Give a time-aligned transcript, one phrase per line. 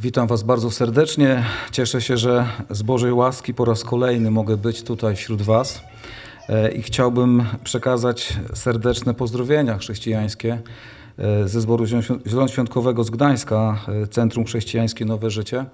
[0.00, 1.44] Witam Was bardzo serdecznie.
[1.72, 5.82] Cieszę się, że z Bożej łaski po raz kolejny mogę być tutaj wśród Was
[6.48, 10.58] E, i chciałbym przekazać serdeczne pozdrowienia chrześcijańskie
[11.18, 11.86] e, ze Zboru
[12.26, 15.64] Zielonoświątkowego z Gdańska, e, Centrum Chrześcijańskie Nowe Życie.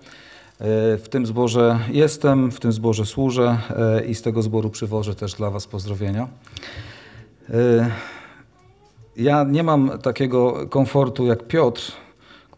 [0.98, 3.58] W tym zborze jestem, w tym zborze służę
[4.06, 6.28] i z tego zboru przywożę też dla Was pozdrowienia.
[9.16, 11.92] Ja nie mam takiego komfortu jak Piotr,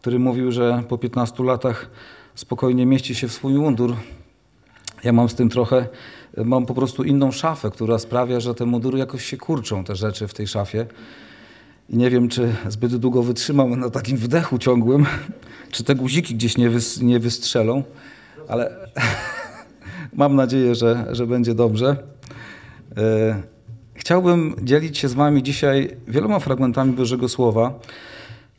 [0.05, 1.89] który mówił, że po 15 latach
[2.35, 3.95] spokojnie mieści się w swój mundur.
[5.03, 5.87] Ja mam z tym trochę,
[6.37, 10.27] mam po prostu inną szafę, która sprawia, że te mundury jakoś się kurczą, te rzeczy
[10.27, 10.85] w tej szafie.
[11.89, 15.05] I nie wiem, czy zbyt długo wytrzymam na takim wdechu ciągłym,
[15.73, 17.83] czy te guziki gdzieś nie, wys, nie wystrzelą,
[18.47, 18.89] ale
[20.13, 21.97] mam nadzieję, że, że będzie dobrze.
[22.97, 23.55] E,
[23.95, 27.79] Chciałbym dzielić się z Wami dzisiaj wieloma fragmentami Bożego Słowa,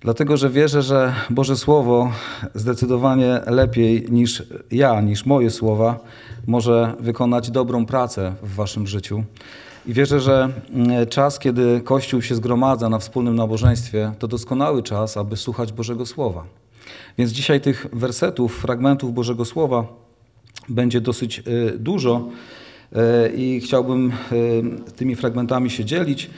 [0.07, 2.13] dlatego że wierzę, że Boże Słowo
[2.55, 6.01] zdecydowanie lepiej niż ja, niż moje słowa,
[6.47, 9.25] może wykonać dobrą pracę w Waszym życiu.
[9.87, 15.17] I wierzę, że mm, czas, kiedy Kościół się zgromadza na wspólnym nabożeństwie, to doskonały czas,
[15.17, 16.45] aby słuchać Bożego Słowa.
[17.19, 19.85] Więc dzisiaj tych wersetów, fragmentów Bożego Słowa
[20.69, 22.29] będzie dosyć y, dużo
[22.93, 22.99] y,
[23.37, 26.31] i chciałbym y, tymi fragmentami się dzielić,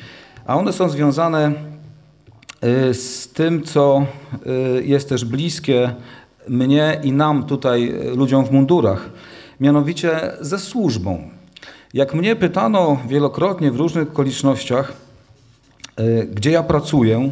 [0.47, 1.78] a one są związane
[2.93, 4.07] z tym, co
[4.79, 5.95] y, jest też bliskie
[6.49, 9.11] mnie i nam tutaj, y, ludziom w mundurach,
[9.61, 11.31] mianowicie ze służbą.
[11.95, 14.93] Jak mnie pytano wielokrotnie w różnych okolicznościach,
[16.01, 17.31] y, gdzie ja pracuję,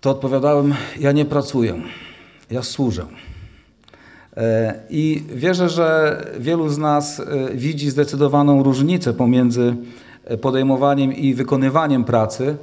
[0.00, 1.82] to odpowiadałem: Ja nie pracuję,
[2.50, 3.06] ja służę.
[4.90, 7.22] I wierzę, że wielu z nas
[7.54, 9.76] widzi zdecydowaną różnicę pomiędzy
[10.40, 12.56] podejmowaniem i wykonywaniem pracy,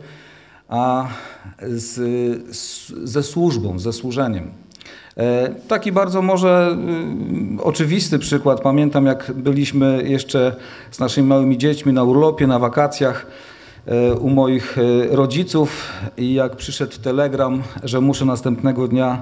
[0.70, 1.08] a
[1.62, 1.96] z,
[2.56, 4.52] z, ze służbą, ze służeniem.
[5.18, 6.78] E, Taki bardzo może
[7.60, 8.62] y, oczywisty przykład.
[8.62, 10.56] Pamiętam, jak byliśmy jeszcze
[10.92, 13.28] z naszymi małymi dziećmi na urlopie, na wakacjach
[13.86, 19.22] e, u moich e, rodziców i jak przyszedł telegram, że muszę następnego dnia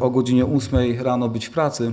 [0.00, 1.92] o godzinie 8 rano być w pracy,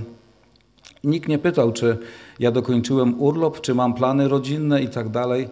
[1.04, 1.98] nikt nie pytał, czy
[2.40, 5.48] ja dokończyłem urlop, czy mam plany rodzinne i tak dalej.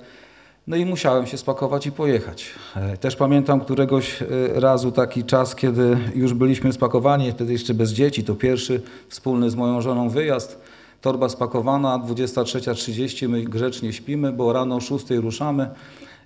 [0.66, 2.50] No i musiałem się spakować i pojechać.
[2.76, 4.26] E, Też pamiętam któregoś e,
[4.60, 9.54] razu taki czas, kiedy już byliśmy spakowani, wtedy jeszcze bez dzieci, to pierwszy wspólny z
[9.54, 10.60] moją żoną wyjazd.
[11.00, 15.68] Torba spakowana, 23.30, my grzecznie śpimy, bo rano o 6 ruszamy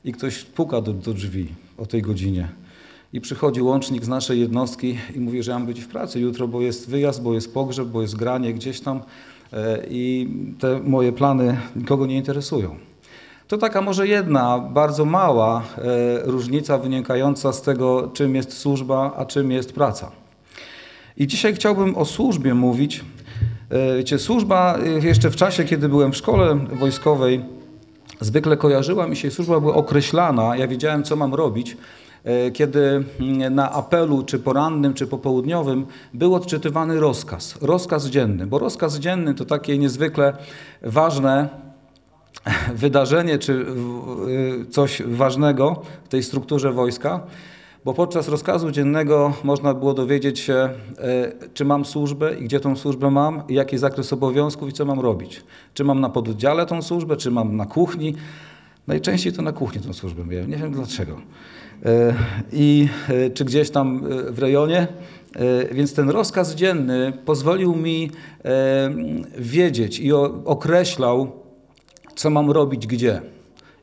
[0.04, 1.48] i ktoś puka do, do drzwi
[1.78, 2.48] o tej godzinie.
[3.12, 6.48] I przychodzi łącznik z naszej jednostki i mówi, że ja mam być w pracy jutro,
[6.48, 9.00] bo jest wyjazd, bo jest pogrzeb, bo jest granie gdzieś tam
[9.52, 12.76] e, i te moje plany nikogo nie interesują.
[13.48, 15.82] To taka może jedna, bardzo mała e,
[16.24, 20.10] różnica wynikająca z tego, czym jest służba, a czym jest praca.
[21.16, 23.04] I dzisiaj chciałbym o służbie mówić.
[23.70, 27.44] E, Wiecie, służba e, jeszcze w czasie, kiedy byłem w szkole wojskowej,
[28.20, 31.76] zwykle kojarzyła mi się, służba była określana, ja wiedziałem, co mam robić,
[32.52, 38.98] kiedy mm, na apelu, czy porannym, czy popołudniowym, był odczytywany rozkaz, rozkaz dzienny, bo rozkaz
[38.98, 40.36] dzienny to takie niezwykle
[40.82, 41.65] ważne
[42.74, 43.66] wydarzenie czy
[44.70, 47.20] coś ważnego w tej strukturze wojska,
[47.86, 50.70] bo podczas rozkazu dziennego można było dowiedzieć się, e,
[51.54, 55.42] czy mam służbę i gdzie tą służbę mam, jaki zakres obowiązków i co mam robić.
[55.74, 58.14] Czy mam na pododdziale tą służbę, czy mam na kuchni.
[58.86, 61.20] Najczęściej to na kuchni tą służbę miałem, nie wiem dlaczego.
[61.84, 62.14] E,
[62.52, 64.86] I e, czy gdzieś tam w rejonie.
[65.72, 68.10] Więc ten rozkaz dzienny pozwolił mi
[69.38, 70.12] wiedzieć i
[70.44, 71.32] określał,
[72.16, 73.22] co mam robić gdzie.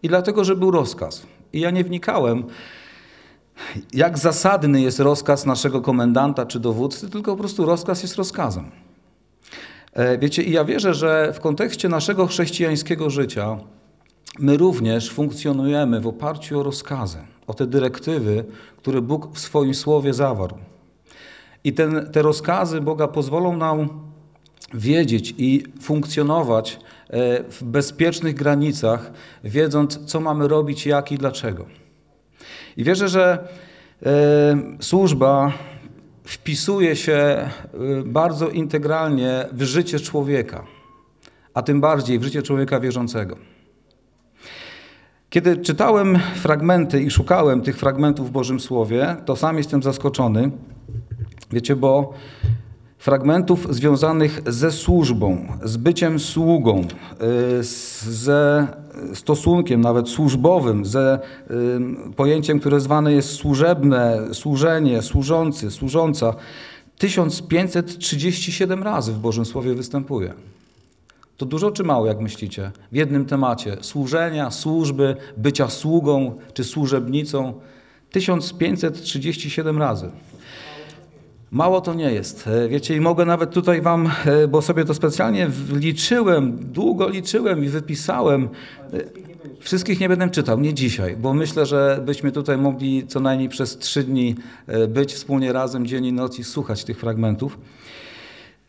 [0.04, 1.26] I dlatego, że był rozkaz.
[1.54, 2.44] I ja nie wnikałem,
[3.94, 8.72] jak zasadny jest rozkaz naszego komendanta czy dowódcy, tylko po prostu rozkaz jest rozkazem.
[9.94, 13.58] E, Wiecie, i ja wierzę, że w kontekście naszego chrześcijańskiego życia
[14.40, 17.18] my również funkcjonujemy w oparciu o rozkazy,
[17.48, 18.46] o te dyrektywy,
[18.78, 20.58] które Bóg w swoim słowie zawarł.
[21.64, 23.90] I ten, te rozkazy Boga pozwolą nam
[24.74, 26.80] wiedzieć i funkcjonować
[27.10, 29.12] e, w bezpiecznych granicach,
[29.44, 31.66] wiedząc, co mamy robić, jak i dlaczego.
[32.78, 33.48] I wierzę, że
[34.06, 35.54] e, służba
[36.24, 37.50] wpisuje się e,
[38.06, 40.64] bardzo integralnie w życie człowieka,
[41.54, 43.38] a tym bardziej w życie człowieka wierzącego.
[45.30, 50.52] Kiedy czytałem fragmenty i szukałem tych fragmentów w Bożym Słowie, to sam jestem zaskoczony.
[51.52, 52.14] Wiecie, bo
[53.04, 57.64] fragmentów związanych ze służbą, z byciem sługą, y,
[58.12, 58.68] ze
[59.14, 61.20] stosunkiem nawet służbowym, ze
[61.52, 66.36] y, pojęciem, które zwane jest służebne, służenie, służący, służąca.
[66.98, 70.34] 1537 razy w Bożym Słowie występuje.
[71.38, 72.72] To dużo czy mało, jak myślicie?
[72.92, 77.54] W jednym temacie służenia, służby, bycia sługą czy służebnicą
[78.12, 80.10] 1537 razy.
[81.54, 82.48] Mało to nie jest.
[82.48, 87.66] E, Wiecie, i mogę nawet tutaj Wam, e, bo sobie to specjalnie liczyłem, długo liczyłem
[87.66, 88.50] i wypisałem.
[88.94, 89.24] E,
[89.60, 93.78] Wszystkich nie będę czytał, nie dzisiaj, bo myślę, że byśmy tutaj mogli co najmniej przez
[93.78, 94.36] trzy dni
[94.88, 97.58] być wspólnie razem dzień i noc i słuchać tych fragmentów.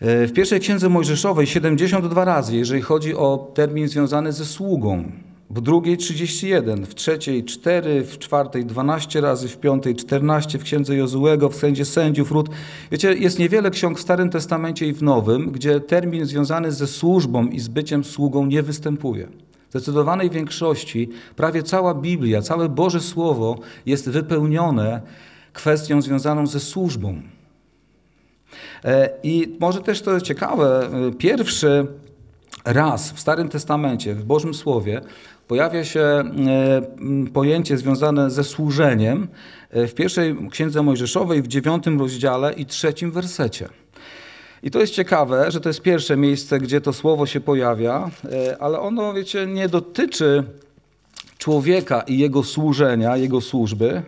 [0.00, 5.04] W pierwszej księdze Mojżeszowej 72 razy, jeżeli chodzi o termin związany ze sługą.
[5.50, 10.96] W drugiej 31, w trzeciej 4, w czwartej 12 razy, w piątej 14, w księdze
[10.96, 12.48] Jozułego, w księdze sędziów, Rut.
[12.90, 17.46] Wiecie, jest niewiele ksiąg w Starym Testamencie i w Nowym, gdzie termin związany ze służbą
[17.46, 19.28] i z byciem sługą nie występuje.
[19.68, 25.00] W zdecydowanej większości prawie cała Biblia, całe Boże Słowo jest wypełnione
[25.52, 27.22] kwestią związaną ze służbą.
[28.84, 31.86] E, I może też to ciekawe, e, pierwszy
[32.64, 35.00] raz w Starym Testamencie, w Bożym Słowie,
[35.48, 36.24] pojawia się e,
[37.32, 39.28] pojęcie związane ze służeniem
[39.70, 43.68] e, w pierwszej księdze Mojżeszowej, w dziewiątym rozdziale i trzecim wersecie.
[44.62, 48.62] I to jest ciekawe, że to jest pierwsze miejsce, gdzie to słowo się pojawia, e,
[48.62, 50.44] ale ono, wiecie, nie dotyczy
[51.38, 54.02] człowieka i jego służenia, jego służby,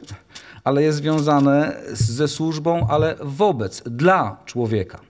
[0.64, 5.05] ale jest związane ze służbą, ale wobec, dla człowieka.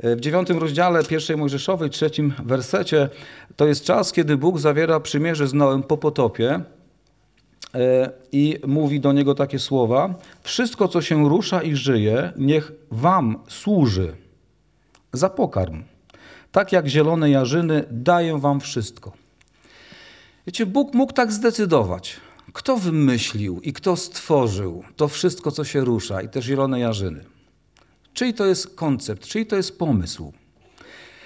[0.00, 3.08] W dziewiątym rozdziale pierwszej Mojżeszowej, trzecim wersecie,
[3.56, 6.60] to jest czas, kiedy Bóg zawiera przymierze z Noem po potopie
[7.74, 13.38] e, i mówi do niego takie słowa: Wszystko, co się rusza i żyje, niech wam
[13.48, 14.16] służy
[15.12, 15.82] za pokarm.
[16.52, 19.12] Tak jak zielone jarzyny, daję wam wszystko.
[20.46, 22.16] Wiecie, Bóg mógł tak zdecydować.
[22.52, 27.35] Kto wymyślił i kto stworzył to wszystko, co się rusza, i te zielone jarzyny?
[28.16, 30.32] Czyj to jest koncept, czyj to jest pomysł?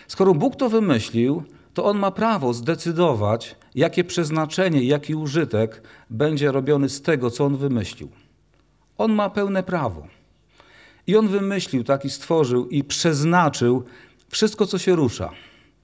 [0.08, 1.42] Skoro Bóg to wymyślił,
[1.74, 7.56] to On ma prawo zdecydować, jakie przeznaczenie, jaki użytek będzie robiony z tego, co On
[7.56, 8.08] wymyślił.
[8.98, 10.06] On ma pełne prawo.
[11.06, 13.84] I On wymyślił, tak i stworzył i przeznaczył
[14.28, 15.30] wszystko, co się rusza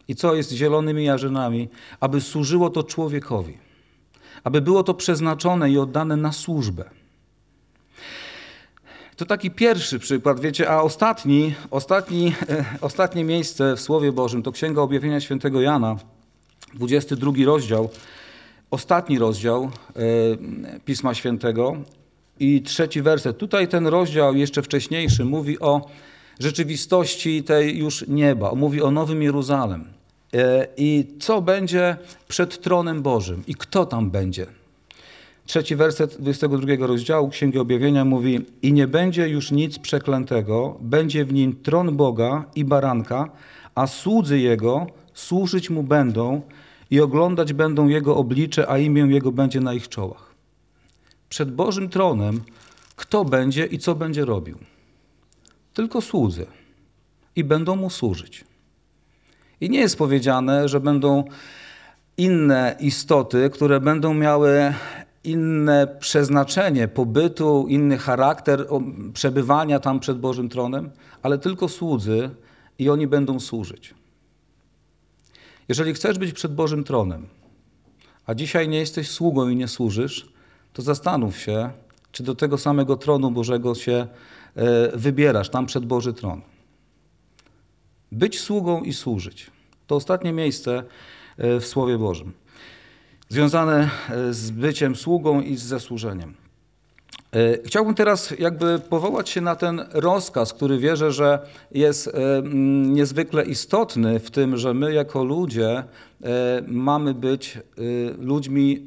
[0.08, 1.69] i co jest zielonymi jarzynami,
[2.00, 3.58] aby służyło to człowiekowi,
[4.44, 6.91] aby było to przeznaczone i oddane na służbę.
[9.17, 14.53] To taki pierwszy przykład, wiecie, a ostatni, ostatni, e, ostatnie miejsce w Słowie Bożym to
[14.53, 15.97] Księga Objawienia Świętego Jana,
[16.75, 17.91] 22 rozdział,
[18.71, 20.01] ostatni rozdział e,
[20.85, 21.77] Pisma Świętego
[22.41, 23.39] i trzeci werset.
[23.39, 25.89] Tutaj ten rozdział jeszcze wcześniejszy mówi o
[26.41, 29.85] rzeczywistości tej już nieba, mówi o Nowym Jeruzalem
[30.35, 31.97] e, i co będzie
[32.29, 34.47] przed tronem Bożym i kto tam będzie.
[35.46, 41.32] Trzeci werset 22 rozdziału Księgi Objawienia mówi: I nie będzie już nic przeklętego, będzie w
[41.32, 43.31] nim tron Boga i baranka,
[43.75, 46.43] a słudzy Jego służyć Mu będą
[46.90, 50.34] i oglądać będą Jego oblicze, a imię Jego będzie na ich czołach.
[51.28, 52.40] Przed Bożym tronem
[52.96, 54.58] kto będzie i co będzie robił?
[55.75, 56.46] Tylko słudzy
[57.37, 58.44] i będą Mu służyć.
[59.60, 61.25] I nie jest powiedziane, że będą
[62.16, 64.75] inne istoty, które będą miały
[65.26, 68.67] inne przeznaczenie pobytu, inny charakter
[69.12, 70.90] przebywania tam przed Bożym tronem,
[71.23, 72.31] ale tylko słudzy
[72.79, 73.94] i oni będą służyć.
[75.69, 77.27] Jeżeli chcesz być przed Bożym tronem,
[78.27, 80.32] a dzisiaj nie jesteś sługą i nie służysz,
[80.72, 81.70] to zastanów się,
[82.12, 84.06] czy do tego samego tronu Bożego się
[84.55, 86.41] e, wybierasz, tam przed Boży tron.
[88.12, 89.51] Być sługą i służyć.
[89.86, 90.82] To ostatnie miejsce
[91.39, 92.32] e, w Słowie Bożym
[93.29, 96.35] związane e, z byciem sługą i z zasłużeniem.
[97.33, 102.13] E, Chciałbym teraz jakby powołać się na ten rozkaz, który wierzę, że jest e,
[102.85, 105.85] niezwykle istotny w tym, że my jako ludzie
[106.67, 107.59] mamy być
[108.19, 108.87] ludźmi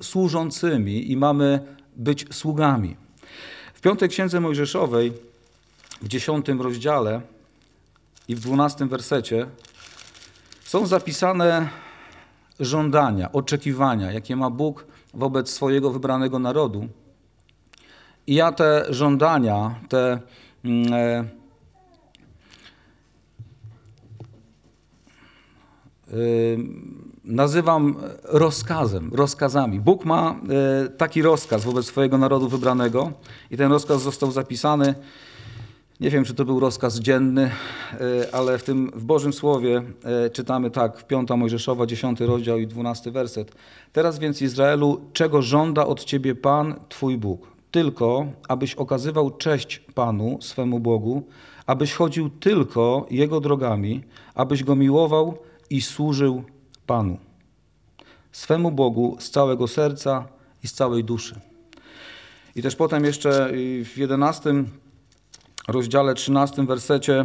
[0.00, 1.60] służącymi i mamy
[1.96, 2.96] być sługami.
[3.74, 5.12] W piątej księdze Mojżeszowej,
[6.02, 7.20] w dziesiątym rozdziale
[8.28, 9.46] i w dwunastym wersecie
[10.64, 11.68] są zapisane
[12.60, 16.88] żądania, oczekiwania, jakie ma Bóg wobec swojego wybranego narodu.
[18.26, 20.20] I ja te żądania, te
[20.64, 21.24] mm, e,
[26.12, 26.58] y,
[27.24, 29.80] nazywam rozkazem, rozkazami.
[29.80, 30.40] Bóg ma
[30.84, 33.12] e, taki rozkaz wobec swojego narodu wybranego
[33.50, 34.94] i ten rozkaz został zapisany
[36.00, 37.50] nie wiem, czy to był rozkaz dzienny,
[37.92, 42.58] e, ale w tym w Bożym Słowie e, czytamy tak, w 5 Mojżeszowa, 10 rozdział
[42.58, 43.52] i 12 werset.
[43.92, 47.56] Teraz więc Izraelu, czego żąda od ciebie Pan, Twój Bóg?
[47.76, 51.22] tylko, abyś okazywał cześć Panu, swemu Bogu,
[51.66, 54.02] abyś chodził tylko Jego drogami,
[54.34, 55.38] abyś Go miłował
[55.70, 56.42] i służył
[56.86, 57.18] Panu,
[58.32, 60.28] swemu Bogu z całego serca
[60.64, 61.40] i z całej duszy.
[62.54, 63.50] I też potem jeszcze
[63.84, 64.64] w 11
[65.68, 67.24] rozdziale, 13 wersecie,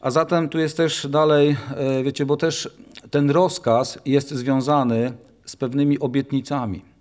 [0.00, 2.70] a zatem tu jest też dalej, e, wiecie, bo też
[3.10, 5.12] ten rozkaz jest związany
[5.44, 6.91] z pewnymi obietnicami.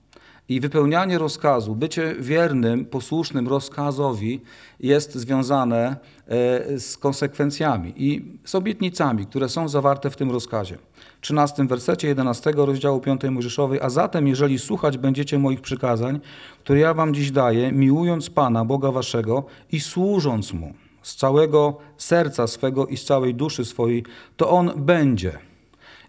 [0.52, 4.42] I wypełnianie rozkazu, bycie wiernym, posłusznym rozkazowi
[4.80, 5.96] jest związane
[6.28, 10.78] e, z konsekwencjami i z obietnicami, które są zawarte w tym rozkazie.
[11.22, 16.20] 13 wersecie 11 rozdziału 5 Mojżeszowej, a zatem jeżeli słuchać będziecie moich przykazań,
[16.64, 22.48] które ja wam dziś daję, miłując Pana, Boga waszego i służąc Mu z całego serca
[22.48, 24.04] swego i z całej duszy swojej,
[24.38, 25.40] to On będzie.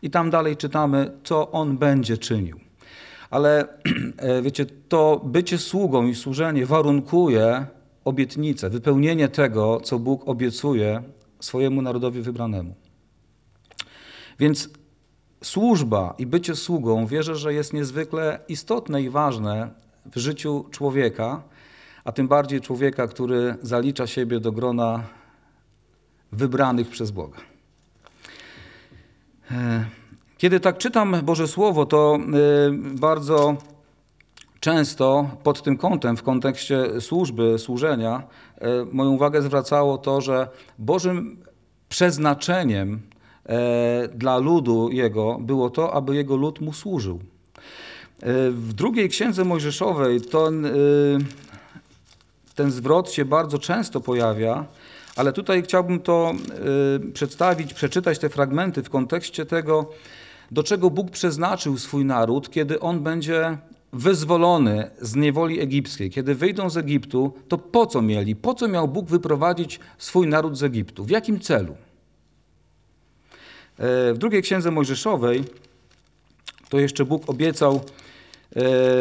[0.02, 2.71] I tam dalej czytamy, co On będzie czynił.
[3.32, 3.64] Ale
[4.16, 7.66] e, wiecie, to bycie sługą i służenie warunkuje
[8.04, 11.02] obietnicę, wypełnienie tego, co Bóg obiecuje
[11.40, 12.74] swojemu narodowi wybranemu.
[14.38, 14.68] Więc
[15.44, 19.70] służba i bycie sługą wierzę, że jest niezwykle istotne i ważne
[20.06, 21.42] w życiu człowieka,
[22.04, 25.04] a tym bardziej człowieka, który zalicza siebie do grona
[26.32, 27.38] wybranych przez Boga.
[30.42, 33.56] Kiedy tak czytam Boże Słowo, to e, bardzo
[34.60, 38.22] często pod tym kątem, w kontekście służby, służenia,
[38.60, 41.36] e, moją uwagę zwracało to, że Bożym
[41.88, 43.00] przeznaczeniem
[44.14, 47.20] dla ludu Jego było to, aby Jego lud Mu służył.
[48.50, 50.66] W drugiej księdze Mojżeszowej ten,
[52.54, 54.66] ten zwrot się bardzo często pojawia,
[55.16, 56.32] ale tutaj chciałbym to
[57.14, 59.86] przedstawić, przeczytać te fragmenty w kontekście tego,
[60.50, 63.58] do czego Bóg przeznaczył swój naród, kiedy on będzie
[63.92, 68.36] wyzwolony z niewoli egipskiej, kiedy wyjdą z Egiptu, to po co mieli?
[68.36, 71.04] Po co miał Bóg wyprowadzić swój naród z Egiptu?
[71.04, 71.72] W jakim celu?
[73.78, 75.44] E, w drugiej księdze Mojżeszowej
[76.68, 77.80] to jeszcze Bóg obiecał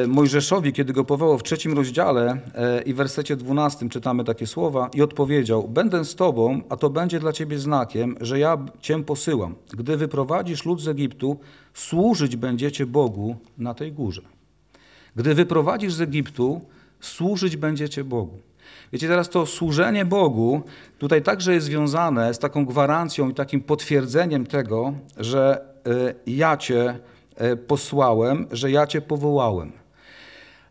[0.08, 4.90] Mojżeszowi, kiedy go powołał w trzecim rozdziale e, i w wersecie dwunastym czytamy takie słowa
[4.94, 9.56] i odpowiedział, będę z tobą, a to będzie dla ciebie znakiem, że ja cię posyłam.
[9.70, 11.40] Gdy wyprowadzisz lud z Egiptu,
[11.74, 14.22] służyć będziecie Bogu na tej górze.
[15.16, 16.62] Gdy wyprowadzisz z Egiptu,
[17.00, 18.40] służyć będziecie Bogu.
[18.94, 20.62] Wiecie, teraz to służenie Bogu
[21.00, 26.84] tutaj także jest związane z taką gwarancją i takim potwierdzeniem tego, że e, ja Cię
[26.86, 27.11] E,
[27.68, 29.72] posłałem, że ja Cię powołałem.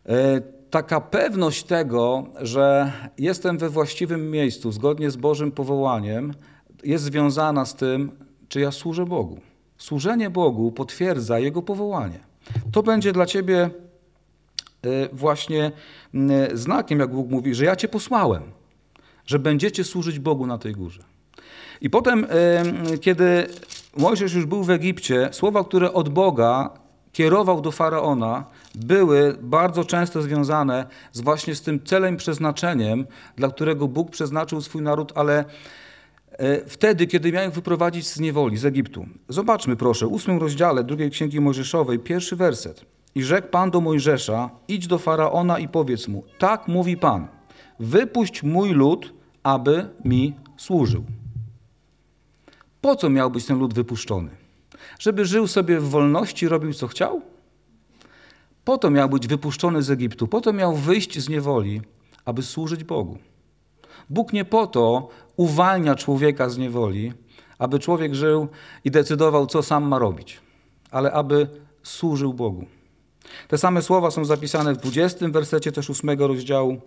[0.05, 6.33] E, taka pewność tego, że jestem we właściwym miejscu, zgodnie z Bożym powołaniem,
[6.83, 8.11] jest związana z tym,
[8.49, 9.39] czy ja służę Bogu.
[9.77, 12.19] Służenie Bogu potwierdza Jego powołanie.
[12.71, 13.69] To będzie dla Ciebie e,
[15.13, 15.71] właśnie
[16.53, 18.43] znakiem, jak Bóg mówi, że ja Cię posłałem,
[19.25, 21.03] że będziecie służyć Bogu na tej górze.
[21.81, 22.27] I potem,
[23.01, 23.47] kiedy
[23.97, 26.69] Mojżesz już był w Egipcie, słowa, które od Boga
[27.11, 28.45] kierował do faraona,
[28.75, 33.05] były bardzo często związane z właśnie z tym celem, przeznaczeniem,
[33.35, 35.45] dla którego Bóg przeznaczył swój naród, ale
[36.31, 39.05] e, wtedy, kiedy miał ich wyprowadzić z niewoli, z Egiptu.
[39.29, 42.85] Zobaczmy proszę, w ósmym rozdziale drugiej Księgi Mojżeszowej, pierwszy werset.
[43.15, 47.27] I rzekł Pan do Mojżesza, idź do Faraona i powiedz mu, tak mówi Pan,
[47.79, 51.03] wypuść mój lud, aby mi służył.
[52.81, 54.29] Po co miał być ten lud wypuszczony?
[54.99, 57.21] Żeby żył sobie w wolności, robił co chciał?
[58.63, 61.81] Po to miał być wypuszczony z Egiptu, po to miał wyjść z niewoli,
[62.25, 63.17] aby służyć Bogu.
[64.09, 67.13] Bóg nie po to uwalnia człowieka z niewoli,
[67.57, 68.47] aby człowiek żył
[68.83, 70.41] i decydował, co sam ma robić,
[70.91, 71.47] ale aby
[71.83, 72.65] służył Bogu.
[73.47, 76.81] Te same słowa są zapisane w 20 wersecie też 8 rozdziału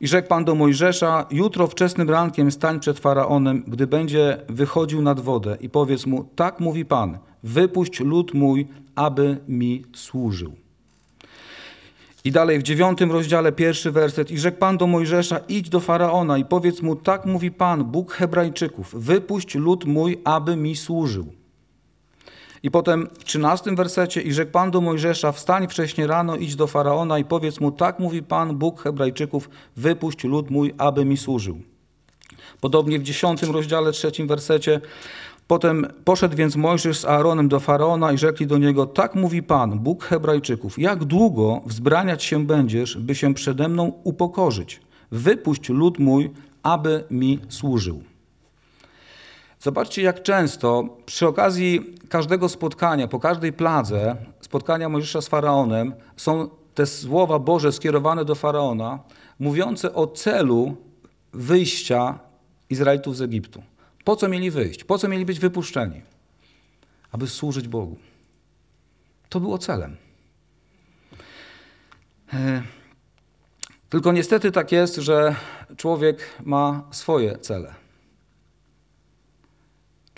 [0.00, 5.20] i rzekł Pan do Mojżesza, jutro wczesnym rankiem stań przed Faraonem, gdy będzie wychodził nad
[5.20, 10.52] wodę i powiedz mu, tak mówi Pan, wypuść lud mój, aby mi służył.
[12.24, 14.30] I dalej w dziewiątym rozdziale, pierwszy werset.
[14.30, 18.12] I rzekł Pan do Mojżesza, idź do Faraona i powiedz mu, tak mówi Pan, Bóg
[18.12, 21.26] Hebrajczyków, wypuść lud mój, aby mi służył.
[22.62, 26.66] I potem w trzynastym wersecie, i rzekł Pan do Mojżesza, wstań wcześnie rano, idź do
[26.66, 31.60] Faraona i powiedz mu, tak mówi Pan, Bóg Hebrajczyków, wypuść lud mój, aby mi służył.
[32.60, 34.80] Podobnie w dziesiątym rozdziale, trzecim wersecie,
[35.50, 39.78] Potem poszedł więc Mojżesz z Aaronem do Faraona i rzekli do niego, tak mówi Pan,
[39.78, 44.80] Bóg Hebrajczyków, jak długo wzbraniać się będziesz, by się przede mną upokorzyć?
[45.10, 46.30] Wypuść lud mój,
[46.62, 48.02] aby mi służył.
[49.60, 56.48] Zobaczcie, jak często przy okazji każdego spotkania, po każdej pladze, spotkania Mojżesza z Faraonem, są
[56.74, 58.98] te słowa Boże skierowane do faraona,
[59.38, 60.76] mówiące o celu
[61.32, 62.18] wyjścia
[62.70, 63.62] Izraelitów z Egiptu.
[64.04, 64.84] Po co mieli wyjść?
[64.84, 66.02] Po co mieli być wypuszczeni?
[67.12, 67.96] Aby służyć Bogu.
[69.28, 69.96] To było celem.
[72.32, 72.62] E,
[73.88, 75.34] tylko niestety tak jest, że
[75.76, 77.79] człowiek ma swoje cele.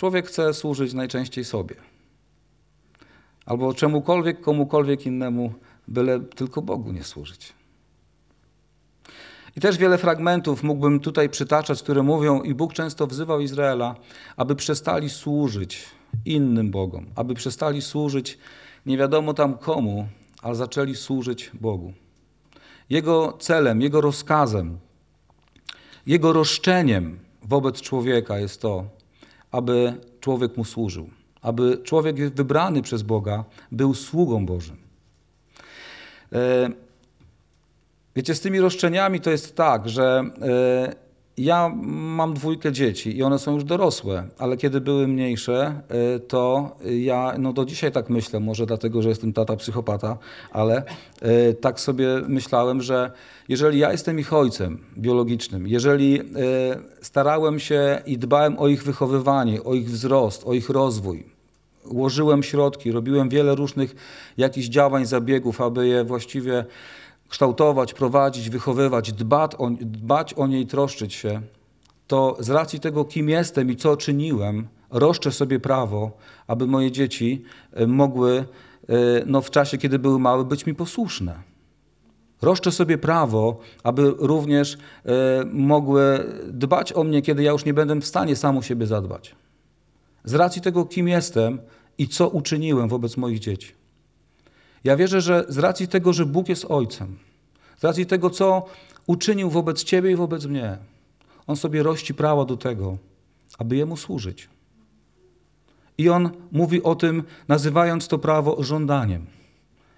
[0.02, 1.75] Człowiek chce służyć najczęściej sobie.
[3.47, 5.52] Albo czemukolwiek, komukolwiek innemu,
[5.88, 7.52] byle tylko Bogu nie służyć.
[9.56, 13.97] I też wiele fragmentów mógłbym tutaj przytaczać, które mówią, i Bóg często wzywał Izraela,
[14.37, 15.85] aby przestali służyć
[16.25, 18.38] innym Bogom, aby przestali służyć
[18.87, 20.09] nie wiadomo tam komu,
[20.42, 21.92] ale zaczęli służyć Bogu.
[22.90, 24.78] Jego celem, jego rozkazem,
[26.06, 29.01] jego roszczeniem wobec człowieka jest to,
[29.52, 31.11] aby człowiek mu służył,
[31.42, 34.76] aby człowiek wybrany przez Boga był sługą Bożym.
[36.32, 36.71] E,
[38.16, 41.01] wiecie, z tymi roszczeniami to jest tak, że e,
[41.39, 46.71] ja mam dwójkę dzieci i one są już dorosłe, ale kiedy były mniejsze, e, to
[46.99, 50.19] ja no do dzisiaj tak myślę, może dlatego, że jestem tata psychopata,
[50.51, 50.83] ale
[51.61, 53.11] tak sobie myślałem, że
[53.49, 56.21] jeżeli ja jestem ich ojcem biologicznym, jeżeli
[57.03, 61.25] starałem się i dbałem o ich wychowywanie, o ich wzrost, o ich rozwój,
[61.85, 63.95] łożyłem środki, robiłem wiele różnych
[64.37, 66.65] jakichś działań, zabiegów, aby je właściwie
[67.33, 71.43] kształtować, prowadzić, wychowywać, dbać o, dbać o nie i troszczyć się,
[72.07, 76.11] to z racji tego, kim jestem i co czyniłem, roszczę sobie prawo,
[76.47, 78.45] aby moje dzieci e, mogły e,
[79.27, 81.43] no, w czasie, kiedy były małe, być mi posłuszne.
[82.43, 84.79] Roszczę sobie prawo, aby również e,
[85.53, 86.03] mogły
[86.49, 89.35] dbać o mnie, kiedy ja już nie będę w stanie sam o siebie zadbać.
[90.25, 91.61] Z racji tego, kim jestem
[91.99, 93.82] i co uczyniłem wobec moich dzieci.
[94.85, 97.19] Ja wierzę, że z racji tego, że Bóg jest Ojcem,
[97.79, 98.67] z racji tego, co
[99.07, 100.79] uczynił wobec Ciebie i wobec mnie,
[101.47, 102.99] On sobie rości prawo do tego,
[103.59, 104.49] aby Jemu służyć.
[105.99, 109.27] I On mówi o tym, nazywając to prawo żądaniem.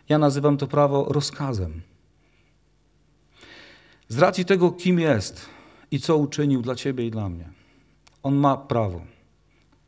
[0.08, 1.80] Ja nazywam to prawo rozkazem.
[4.08, 5.46] Z racji tego, kim jest
[5.90, 7.48] i co uczynił dla Ciebie i dla mnie,
[8.22, 9.00] On ma prawo,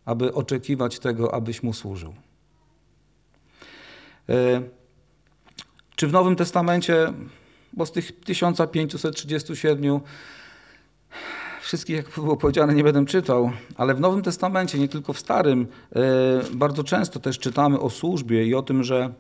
[0.05, 2.15] aby oczekiwać tego, abyś Mu służył.
[4.29, 4.63] E,
[5.97, 7.13] czy w Nowym Testamencie,
[7.73, 10.01] bo z tych 1537
[11.61, 15.67] wszystkich, jak było powiedziane, nie będę czytał, ale w Nowym Testamencie, nie tylko w Starym,
[15.97, 16.01] e,
[16.53, 19.13] bardzo często też czytamy o służbie i o tym, że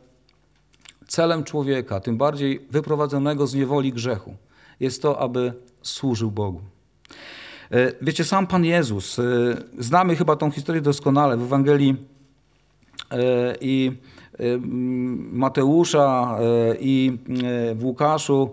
[1.06, 4.36] celem człowieka, tym bardziej wyprowadzonego z niewoli grzechu,
[4.80, 6.60] jest to, aby służył Bogu.
[7.70, 9.20] E, wiecie, sam Pan Jezus,
[9.78, 11.96] znamy chyba tą historię doskonale w Ewangelii
[13.60, 13.92] i
[15.32, 17.18] Mateusza e, i
[17.70, 18.50] e, w Łukaszu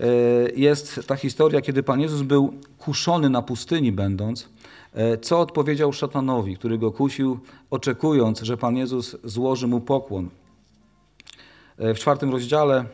[0.00, 0.04] e,
[0.56, 4.48] jest ta historia, kiedy Pan Jezus był kuszony na pustyni będąc,
[5.22, 7.38] co odpowiedział szatanowi, który go kusił,
[7.70, 10.28] oczekując, że Pan Jezus złoży mu pokłon.
[11.78, 12.84] W czwartym rozdziale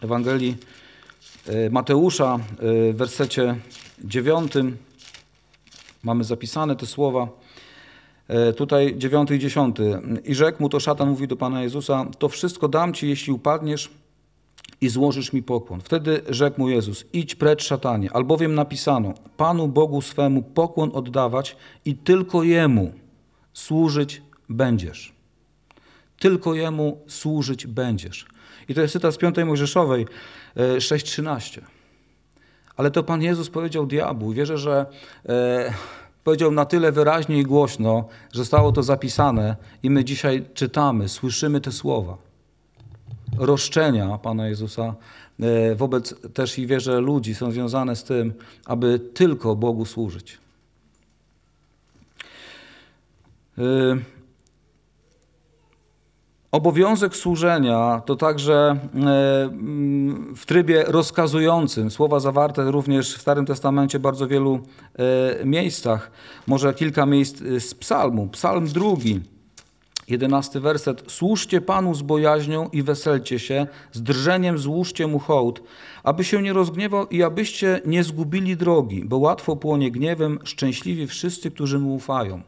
[0.00, 0.56] Ewangelii
[1.70, 2.38] Mateusza,
[2.92, 3.56] w wersecie
[4.04, 4.76] dziewiątym,
[6.02, 7.28] mamy zapisane te słowa.
[8.30, 10.00] E, tutaj dziewiąty i dziesiąty.
[10.24, 13.90] I rzekł mu to szatan, mówi do Pana Jezusa, to wszystko dam Ci, jeśli upadniesz
[14.80, 15.80] i złożysz mi pokłon.
[15.80, 21.94] Wtedy rzekł mu Jezus, idź precz szatanie, albowiem napisano, Panu Bogu swemu pokłon oddawać i
[21.94, 22.92] tylko Jemu
[23.52, 25.12] służyć będziesz.
[26.18, 28.26] Tylko Jemu służyć będziesz.
[28.68, 30.06] I to jest cytat z 5 Mojżeszowej
[30.56, 31.58] 6,13.
[31.58, 31.62] E,
[32.76, 34.32] Ale to Pan Jezus powiedział diabłu.
[34.32, 34.86] Wierzę, że
[35.28, 35.72] e,
[36.24, 41.60] powiedział na tyle wyraźnie i głośno, że zostało to zapisane i my dzisiaj czytamy, słyszymy
[41.60, 42.16] te słowa.
[43.38, 44.94] Roszczenia Pana Jezusa
[45.40, 48.32] e, wobec też i wierzę ludzi są związane z tym,
[48.64, 50.38] aby tylko Bogu służyć.
[53.58, 53.62] E,
[56.52, 63.98] Obowiązek służenia to także e, mm, w trybie rozkazującym, słowa zawarte również w Starym Testamencie
[63.98, 64.60] w bardzo wielu
[65.40, 66.10] e, miejscach.
[66.46, 68.28] Może kilka miejsc e, z psalmu.
[68.28, 69.20] Psalm drugi,
[70.08, 71.12] jedenasty werset.
[71.12, 75.62] Służcie Panu z bojaźnią i weselcie się, z drżeniem złóżcie Mu hołd,
[76.02, 81.50] aby się nie rozgniewał i abyście nie zgubili drogi, bo łatwo płonie gniewem szczęśliwi wszyscy,
[81.50, 82.42] którzy Mu ufają.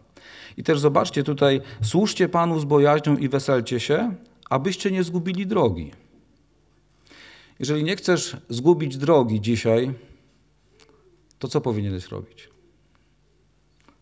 [0.57, 4.15] I też zobaczcie tutaj, służcie Panu z bojaźnią i weselcie się,
[4.51, 5.91] abyście nie zgubili drogi.
[7.59, 9.95] Jeżeli nie chcesz zgubić drogi dzisiaj,
[11.39, 12.49] to co powinieneś robić?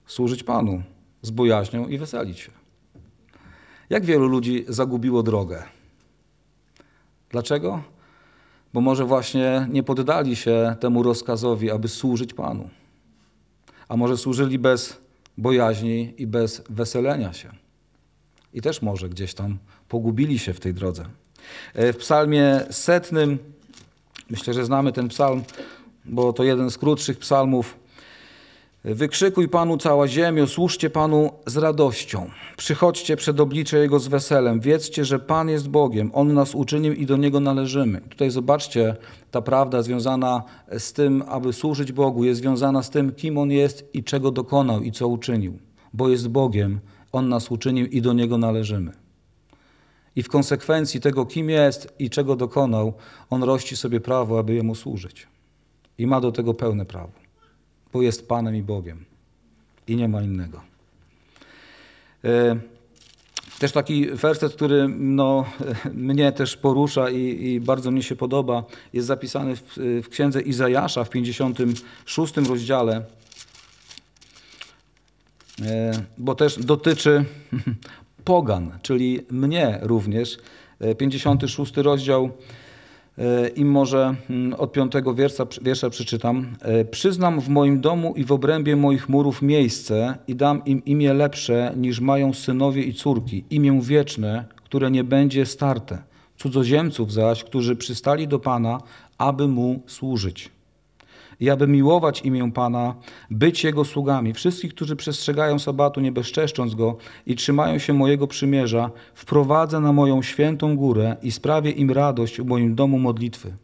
[0.07, 0.83] Służyć Panu
[1.23, 2.53] z bojaźnią i weselić się.
[3.91, 5.63] Jak wielu ludzi zagubiło drogę?
[7.31, 7.83] Dlaczego?
[8.73, 12.71] Bo może właśnie nie poddali się temu rozkazowi, aby służyć Panu.
[13.89, 15.01] A może służyli bez
[15.41, 17.51] bojaźni i bez weselenia się.
[18.55, 21.05] I też może gdzieś tam pogubili się w tej drodze.
[21.75, 23.39] E, W psalmie setnym,
[24.31, 25.43] myślę, że znamy ten psalm,
[26.05, 27.80] bo to jeden z krótszych psalmów.
[28.85, 32.31] Wykrzykuj Panu cała ziemio, służcie Panu z radością.
[32.57, 34.61] Przychodźcie przed oblicze Jego z weselem.
[34.61, 36.11] Wiedzcie, że Pan jest Bogiem.
[36.15, 38.01] On nas uczynił i do Niego należymy.
[38.01, 38.97] Tutaj zobaczcie,
[39.31, 40.43] ta prawda związana
[40.79, 44.83] z tym, aby służyć Bogu, jest związana z tym, kim On jest i czego dokonał
[44.83, 45.59] i co uczynił.
[45.93, 46.81] Bo jest Bogiem,
[47.13, 48.93] On nas uczynił i do Niego należymy.
[50.17, 52.93] I w konsekwencji tego, kim jest i czego dokonał,
[53.31, 55.29] On rości sobie prawo, aby Jemu służyć.
[55.99, 57.20] I ma do tego pełne prawo
[57.93, 59.05] bo jest Panem i Bogiem
[59.87, 60.61] i nie ma innego.
[62.25, 62.61] E,
[63.59, 65.45] Też taki werset, który no,
[65.95, 69.63] mnie też porusza i, i bardzo mi się podoba, jest zapisany w,
[70.05, 73.05] w księdze Izajasza w 56 rozdziale,
[75.63, 77.25] E, bo też dotyczy
[78.25, 80.39] pogan, czyli mnie również.
[80.81, 82.31] E, 56 rozdział E,
[83.57, 86.57] I może mm, od piątego wiersza, wiersza przeczytam.
[86.63, 91.15] E, Przyznam w moim domu i w obrębie moich murów miejsce i dam im imię
[91.15, 95.99] lepsze niż mają synowie i córki, imię wieczne, które nie będzie starte.
[96.37, 98.81] Cudzoziemców zaś, którzy przystali do Pana,
[99.19, 100.51] aby Mu służyć.
[101.41, 102.95] I aby miłować imię Pana,
[103.31, 104.33] być Jego sługami.
[104.33, 110.23] Wszystkich, którzy przestrzegają sabatu, nie bezczeszcząc go i trzymają się mojego przymierza, wprowadzę na moją
[110.23, 113.57] świętą górę i sprawię im radość w moim domu modlitwy.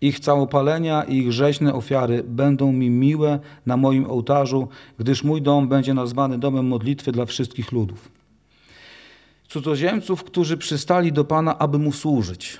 [0.00, 5.68] Ich całopalenia i ich rzeźne ofiary będą mi miłe na moim ołtarzu, gdyż mój dom
[5.68, 8.08] będzie nazwany domem modlitwy dla wszystkich ludów.
[9.48, 12.58] Cudzoziemców, którzy przystali do Pana, aby Mu służyć.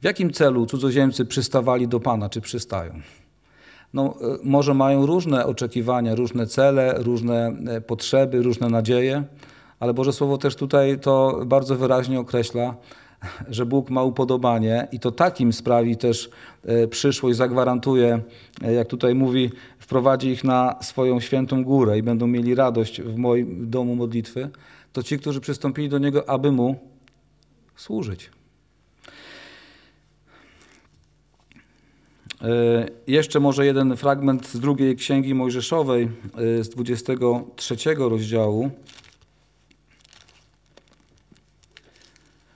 [0.00, 3.00] W jakim celu cudzoziemcy przystawali do Pana, czy przystają?
[3.94, 9.24] No, e, może mają różne oczekiwania, różne cele, różne e, potrzeby, różne nadzieje,
[9.80, 12.74] ale Boże Słowo też tutaj to bardzo wyraźnie określa,
[13.48, 16.30] że Bóg ma upodobanie i to takim sprawi też
[16.64, 18.20] e, przyszłość, zagwarantuje,
[18.62, 23.70] jak tutaj mówi, wprowadzi ich na swoją świętą górę i będą mieli radość w moim
[23.70, 24.50] domu modlitwy,
[24.92, 26.76] to ci, którzy przystąpili do Niego, aby Mu
[27.76, 28.30] służyć.
[33.06, 36.08] Jeszcze może jeden fragment z drugiej księgi Mojżeszowej,
[36.60, 38.70] e, z 23 rozdziału.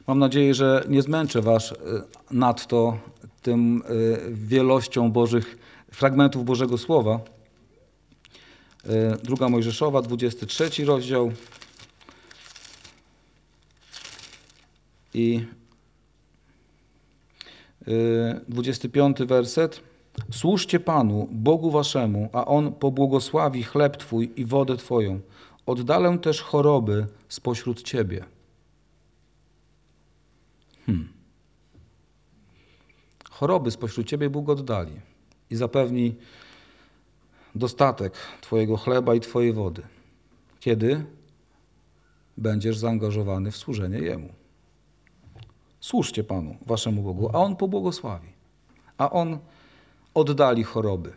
[0.07, 1.75] Mam nadzieję, że nie zmęczę Was e,
[2.31, 2.99] nadto
[3.43, 3.83] tym
[4.31, 5.59] wielością Bożych
[5.93, 7.21] fragmentów Bożego Słowa.
[9.23, 11.33] Druga Mojżeszowa, 23 rozdział.
[15.15, 15.45] I
[18.49, 19.81] 25 werset.
[20.31, 25.21] Służcie Panu, Bogu waszemu, a On pobłogosławi chleb Twój i wodę Twoją.
[25.67, 28.25] Oddalę też choroby spośród Ciebie.
[30.87, 31.09] Hmm.
[33.31, 34.93] Choroby spośród Ciebie Bóg oddali
[35.51, 36.15] i zapewni
[37.55, 39.83] dostatek Twojego chleba i Twojej wody.
[40.61, 41.05] Kiedy
[42.37, 44.29] będziesz zaangażowany w służenie Jemu.
[45.87, 48.29] Służcie Panu, waszemu Bogu, a On pobłogosławi,
[48.99, 49.39] a On
[50.15, 51.13] oddali choroby.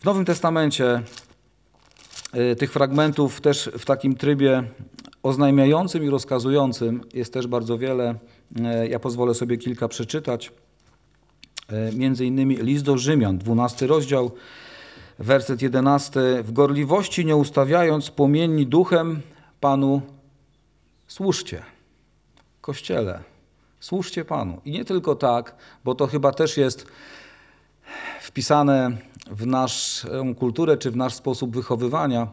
[0.00, 1.02] W Nowym Testamencie
[2.52, 4.62] y, tych fragmentów też w takim trybie
[5.22, 8.14] oznajmiającym i rozkazującym jest też bardzo wiele.
[8.84, 10.52] Y, Ja pozwolę sobie kilka przeczytać.
[11.72, 14.30] Y, Między innymi list do Rzymian, 12 rozdział,
[15.18, 16.20] werset 11.
[16.42, 19.22] W gorliwości nie ustawiając płomienni duchem
[19.60, 20.02] Panu
[21.06, 21.62] służcie.
[22.60, 23.22] Kościele,
[23.80, 24.60] służcie Panu.
[24.64, 26.86] I nie tylko tak, bo to chyba też jest
[28.20, 28.96] wpisane
[29.30, 32.28] w naszą kulturę czy w nasz sposób wychowywania,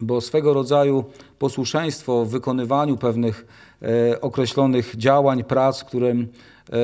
[0.00, 1.04] bo swego rodzaju
[1.38, 3.46] posłuszeństwo w wykonywaniu pewnych
[3.82, 6.76] e, określonych działań, prac, którym e,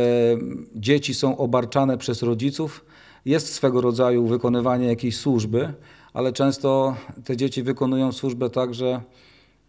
[0.75, 2.85] dzieci są obarczane przez rodziców,
[3.25, 5.73] jest swego rodzaju wykonywanie jakiejś służby,
[6.15, 9.01] ale często te dzieci wykonują służbę tak, że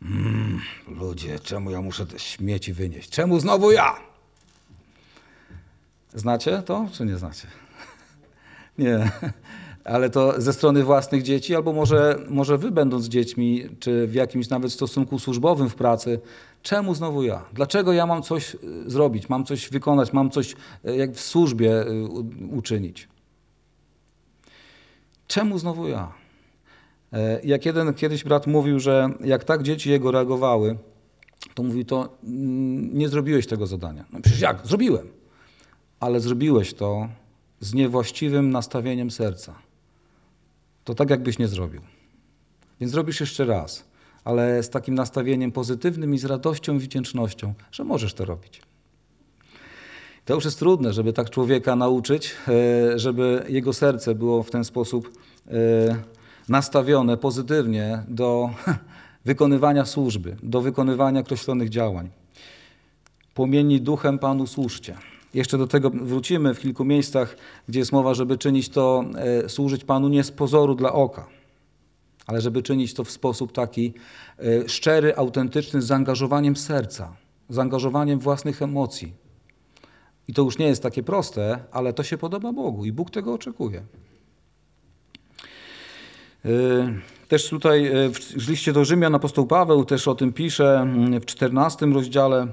[0.02, 3.10] mm, ludzie, czemu ja muszę te śmieci wynieść?
[3.10, 3.96] Czemu znowu ja?
[6.14, 7.48] Znacie to, czy nie znacie?
[8.78, 9.12] Nie,
[9.84, 14.50] ale to ze strony własnych dzieci, albo może, może wy będąc dziećmi, czy w jakimś
[14.50, 16.20] nawet stosunku służbowym w pracy,
[16.62, 17.46] czemu znowu ja?
[17.54, 20.56] Dlaczego ja mam coś y, zrobić, mam coś wykonać, mam coś
[20.86, 22.08] y, jak w służbie y,
[22.52, 23.08] uczynić?
[25.28, 26.12] Czemu znowu ja?
[27.14, 30.78] E, Jak jeden kiedyś brat mówił, że jak tak dzieci jego reagowały,
[31.54, 34.06] to mówi, to mm, nie zrobiłeś tego zadania.
[34.14, 34.68] No przecież jak?
[34.68, 35.08] Zrobiłem.
[36.00, 37.10] Ale zrobiłeś to
[37.60, 39.56] z niewłaściwym nastawieniem serca.
[40.84, 41.82] To tak, jakbyś nie zrobił.
[42.80, 43.84] Więc zrobisz jeszcze raz,
[44.24, 48.62] ale z takim nastawieniem pozytywnym i z radością i wdzięcznością, że możesz to robić.
[50.26, 54.64] To już jest trudne, żeby tak człowieka nauczyć, e, żeby jego serce było w ten
[54.64, 55.12] sposób
[55.48, 55.52] e,
[56.50, 58.50] nastawione pozytywnie do
[59.26, 62.10] wykonywania służby, do wykonywania określonych działań.
[63.34, 64.98] Płomieni duchem Panu służcie.
[65.34, 69.84] Jeszcze do tego wrócimy w kilku miejscach, gdzie jest mowa, żeby czynić to, e, służyć
[69.84, 71.28] Panu nie z pozoru dla oka,
[72.28, 73.94] ale żeby czynić to w sposób taki
[74.40, 77.14] e, szczery, autentyczny, z zaangażowaniem serca,
[77.50, 79.14] zaangażowaniem własnych emocji.
[80.28, 83.34] I to już nie jest takie proste, ale to się podoba Bogu i Bóg tego
[83.34, 83.82] oczekuje.
[86.46, 86.50] E,
[87.28, 87.92] też tutaj
[88.40, 92.48] w liście do Rzymian apostoł Paweł też o tym pisze mm, w 14 rozdziale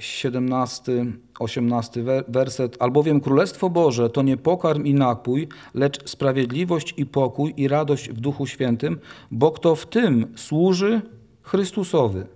[0.00, 1.06] 17,
[1.38, 2.76] 18 werset.
[2.80, 8.20] Albowiem Królestwo Boże to nie pokarm i napój, lecz sprawiedliwość i pokój i radość w
[8.20, 8.98] Duchu Świętym,
[9.30, 11.00] bo kto w tym służy
[11.42, 12.26] Chrystusowy,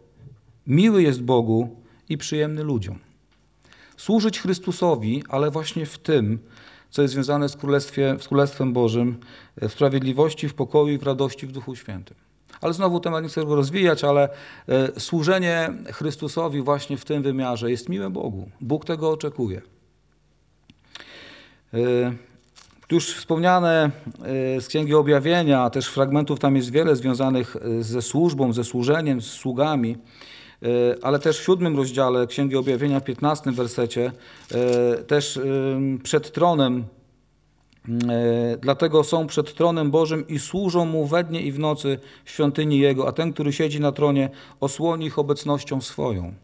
[0.66, 1.76] miły jest Bogu
[2.08, 2.98] i przyjemny ludziom.
[3.96, 6.38] Służyć Chrystusowi, ale właśnie w tym,
[6.92, 7.56] co jest związane z,
[8.20, 9.16] z Królestwem Bożym,
[9.62, 12.16] w sprawiedliwości, w pokoju i w radości w Duchu Świętym.
[12.60, 14.28] Ale znowu temat nie chcę go rozwijać, ale
[14.68, 18.50] e, służenie Chrystusowi właśnie w tym wymiarze jest miłe Bogu.
[18.60, 19.62] Bóg tego oczekuje.
[21.74, 21.78] E,
[22.90, 23.90] już wspomniane
[24.56, 29.26] e, z Księgi Objawienia, też fragmentów tam jest wiele związanych ze służbą, ze służeniem, z
[29.26, 29.96] sługami,
[31.02, 34.12] ale też w siódmym rozdziale Księgi Objawienia, 15 wersecie,
[35.06, 35.40] też
[36.02, 36.84] przed tronem
[37.88, 42.30] E, dlatego są przed tronem Bożym i służą Mu we dnie i w nocy w
[42.30, 46.34] świątyni Jego, a ten, który siedzi na tronie, osłoni ich obecnością swoją.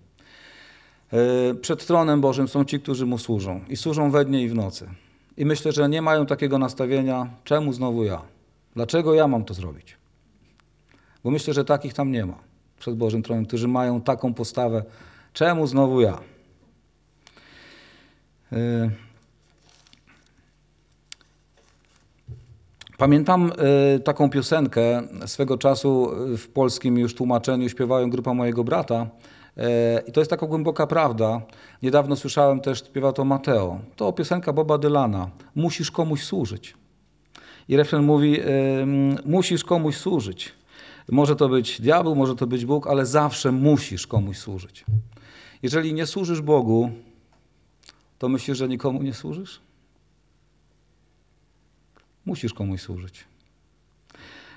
[1.13, 4.55] E, przed tronem Bożym są ci, którzy Mu służą i służą we dnie i w
[4.55, 4.89] nocy.
[5.37, 8.23] I myślę, że nie mają takiego nastawienia, czemu znowu ja?
[8.75, 9.97] Dlaczego ja mam to zrobić?
[11.25, 12.48] Bo myślę, że takich tam nie ma
[12.79, 14.85] przed Bożym tronem, którzy mają taką postawę,
[15.33, 16.19] czemu znowu ja?
[18.53, 18.91] E,
[22.99, 23.53] Pamiętam
[23.97, 29.07] y, taką piosenkę swego czasu w polskim już tłumaczeniu śpiewają grupa mojego brata.
[29.59, 29.63] Y,
[30.07, 31.41] I to jest taka głęboka prawda.
[31.83, 33.81] Niedawno słyszałem też, śpiewa to Mateo.
[33.97, 35.31] To piosenka Boba Dylana.
[35.55, 36.75] Musisz komuś służyć.
[37.69, 38.47] I refren mówi, y,
[39.25, 40.58] musisz komuś służyć.
[41.09, 44.85] Może to być diabeł, może to być Bóg, ale zawsze musisz komuś służyć.
[45.63, 46.91] Jeżeli nie służysz Bogu,
[48.19, 49.61] to myślisz, że nikomu nie służysz?
[52.27, 53.25] Musisz komuś służyć.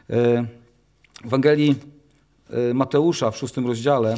[0.10, 0.46] E,
[1.22, 1.76] w Ewangelii
[2.50, 4.18] e, Mateusza w szóstym rozdziale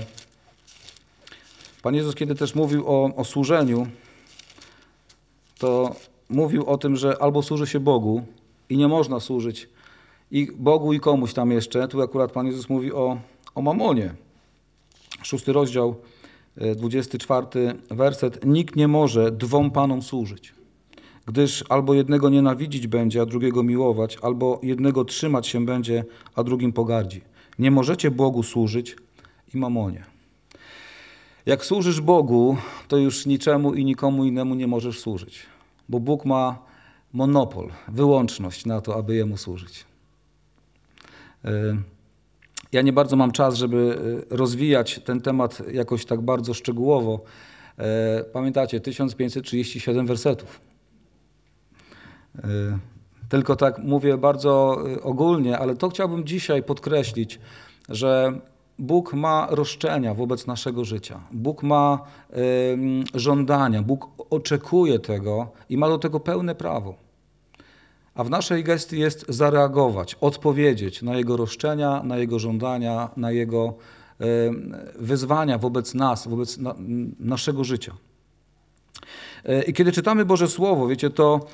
[1.84, 3.88] Pan Jezus, kiedy też mówił o, o służeniu,
[5.58, 5.96] to
[6.30, 8.24] mówił o tym, że albo służy się Bogu
[8.70, 9.70] i nie można służyć
[10.34, 11.88] i Bogu i komuś tam jeszcze.
[11.88, 13.18] Tu akurat Pan Jezus mówi o,
[13.56, 14.14] o mamonie.
[15.24, 15.96] Szósty rozdział,
[16.76, 18.46] 24 e, werset.
[18.46, 20.54] Nikt nie może dwom panom służyć
[21.26, 26.74] gdyż albo jednego nienawidzić będzie, a drugiego miłować, albo jednego trzymać się będzie, a drugim
[26.74, 27.22] pogardzi.
[27.60, 28.96] Nie możecie Bogu służyć
[29.54, 30.04] i mamonie.
[31.46, 35.40] Jak służysz Bogu, to już niczemu i nikomu innemu nie możesz służyć,
[35.90, 36.60] bo Bóg ma
[37.14, 39.93] monopol, wyłączność na to, aby Jemu służyć.
[41.46, 41.50] E,
[42.72, 43.98] ja nie bardzo mam czas, żeby
[44.32, 47.24] e, rozwijać ten temat jakoś tak bardzo szczegółowo.
[47.78, 50.62] E, pamiętacie, 1537 wersetów.
[52.36, 52.42] Y,
[53.30, 57.40] tylko tak mówię bardzo ogólnie, ale to chciałbym dzisiaj podkreślić,
[57.90, 58.40] że
[58.80, 61.20] Bóg ma roszczenia wobec naszego życia.
[61.32, 62.00] Bóg ma
[63.14, 66.96] żądania, Bóg oczekuje tego i ma do tego pełne prawo.
[68.16, 73.74] A w naszej gestii jest zareagować, odpowiedzieć na Jego roszczenia, na Jego żądania, na Jego
[74.22, 74.26] y,
[75.00, 76.76] wyzwania wobec nas, wobec na,
[77.20, 77.94] naszego życia.
[79.50, 81.48] Y, I kiedy czytamy Boże Słowo, wiecie, to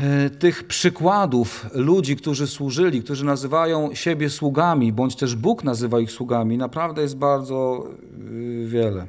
[0.00, 6.12] E, tych przykładów ludzi, którzy służyli, którzy nazywają siebie sługami, bądź też Bóg nazywa ich
[6.12, 9.06] sługami, naprawdę jest bardzo e, wiele.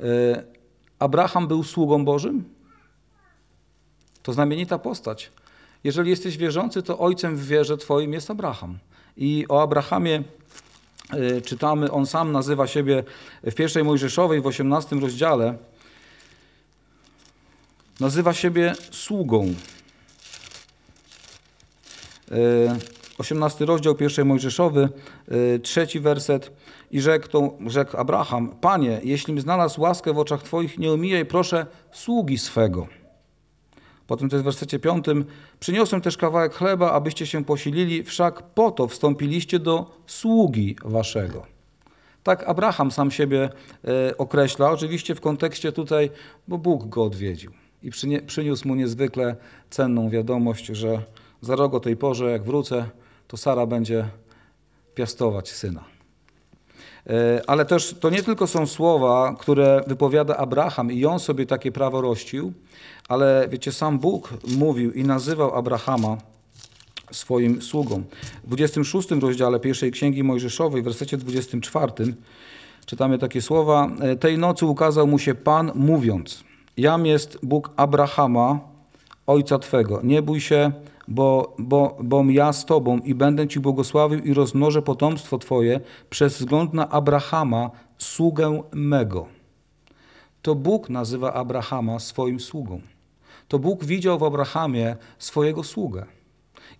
[0.00, 0.44] E,
[0.98, 2.44] Abraham był sługą Bożym?
[4.22, 5.32] To znamienita postać.
[5.84, 8.78] Jeżeli jesteś wierzący, to ojcem w wierze twoim jest Abraham.
[9.16, 10.22] I o Abrahamie
[11.44, 13.04] czytamy, on sam nazywa siebie
[13.42, 15.54] w pierwszej Mojżeszowej w 18 rozdziale,
[18.00, 19.54] nazywa siebie sługą.
[22.30, 22.34] E,
[23.18, 24.88] 18 rozdział pierwszej Mojżeszowy,
[25.32, 26.50] y, trzeci werset.
[26.90, 31.66] I rzekł, to, rzekł Abraham, Panie, jeślim znalazł łaskę w oczach Twoich, nie omijaj proszę
[31.92, 32.86] sługi swego.
[34.06, 35.24] Potem to jest w wersecie piątym.
[35.60, 41.46] Przyniosłem też kawałek chleba, abyście się posilili, wszak po to wstąpiliście do sługi waszego.
[42.22, 43.50] Tak Abraham sam siebie
[43.84, 46.10] e, określa, oczywiście w kontekście tutaj,
[46.48, 47.52] bo Bóg go odwiedził
[47.84, 47.90] i
[48.26, 49.36] przyniósł mu niezwykle
[49.70, 51.02] cenną wiadomość, że
[51.40, 52.88] za rok o tej porze, jak wrócę,
[53.28, 54.08] to Sara będzie
[54.94, 55.93] piastować syna.
[57.06, 61.72] E, Ale też to nie tylko są słowa, które wypowiada Abraham i on sobie takie
[61.72, 62.52] prawo rościł,
[63.08, 66.16] ale wiecie, sam Bóg mówił i nazywał Abrahama
[67.12, 68.02] swoim sługą.
[68.44, 71.92] W 26 rozdziale pierwszej Księgi Mojżeszowej, w wersecie 24
[72.86, 73.90] czytamy takie słowa.
[74.00, 76.44] E, Tej nocy ukazał mu się Pan mówiąc,
[76.76, 78.60] jam jest Bóg Abrahama,
[79.26, 80.00] ojca Twego.
[80.02, 80.72] Nie bój się,
[81.08, 86.38] bo, bo, bom ja z Tobą i będę Ci błogosławił i rozmnożę potomstwo Twoje przez
[86.38, 89.26] wzgląd na Abrahama, sługę mego.
[90.42, 92.80] To Bóg nazywa Abrahama swoim sługą.
[93.48, 96.06] To Bóg widział w Abrahamie swojego sługę.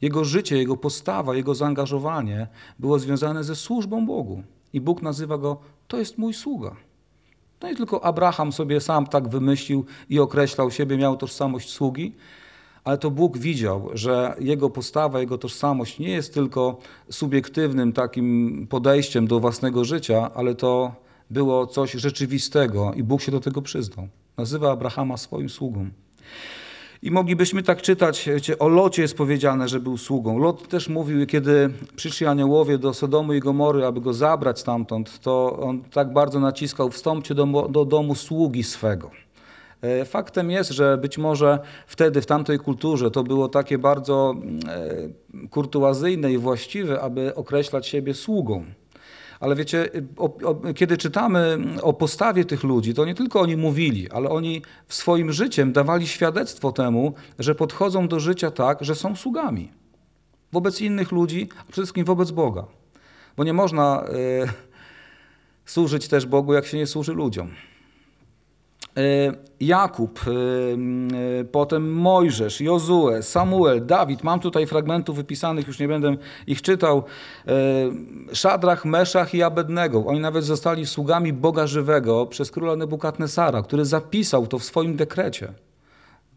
[0.01, 2.47] Jego życie, jego postawa, jego zaangażowanie
[2.79, 4.43] było związane ze służbą Bogu.
[4.73, 5.57] I Bóg nazywa go,
[5.89, 6.77] to jest mój sługa.
[7.63, 12.15] No i tylko Abraham sobie sam tak wymyślił i określał siebie, miał tożsamość sługi,
[12.85, 16.79] ale to Bóg widział, że jego postawa, jego tożsamość nie jest tylko
[17.11, 20.95] subiektywnym takim podejściem do własnego życia, ale to
[21.31, 24.09] było coś rzeczywistego i Bóg się do tego przyznał.
[24.37, 25.89] Nazywa Abrahama swoim sługą.
[27.03, 30.39] I moglibyśmy tak czytać, wiecie, o Locie jest powiedziane, że był sługą.
[30.39, 35.59] Lot też mówił, kiedy przyszli aniołowie do Sodomu i Gomory, aby go zabrać stamtąd, to
[35.59, 39.11] on tak bardzo naciskał, wstąpcie do, do domu sługi swego.
[39.85, 44.35] E, Faktem jest, że być może wtedy, w tamtej kulturze, to było takie bardzo
[44.69, 48.65] e, kurtuazyjne i właściwe, aby określać siebie sługą.
[49.41, 54.11] Ale wiecie, o, o, kiedy czytamy o postawie tych ludzi, to nie tylko oni mówili,
[54.11, 59.73] ale oni swoim życiem dawali świadectwo temu, że podchodzą do życia tak, że są sługami
[60.53, 62.65] wobec innych ludzi, a przede wszystkim wobec Boga.
[63.37, 64.09] Bo nie można e,
[65.65, 67.51] służyć też Bogu, jak się nie służy ludziom.
[68.97, 70.31] E, Jakub, e,
[71.41, 74.25] e, potem Mojżesz, Jozue, Samuel, Dawid.
[74.25, 77.03] Mam tutaj fragmentów wypisanych, już nie będę ich czytał.
[78.33, 80.05] Szadrach, Meszach i Abednego.
[80.07, 85.53] Oni nawet zostali sługami Boga żywego przez króla Nebukadnesara, który zapisał to w swoim dekrecie.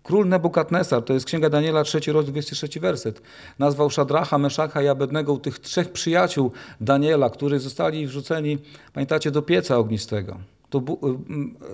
[0.04, 3.22] Król Nebukadnesar, to jest Księga Daniela, 3 rozdział, 23 werset,
[3.60, 8.58] nazwał Szadracha, Meszacha i Abednego tych trzech przyjaciół Daniela, którzy zostali wrzuceni,
[8.94, 10.38] pamiętacie, do pieca ognistego.
[10.70, 10.82] To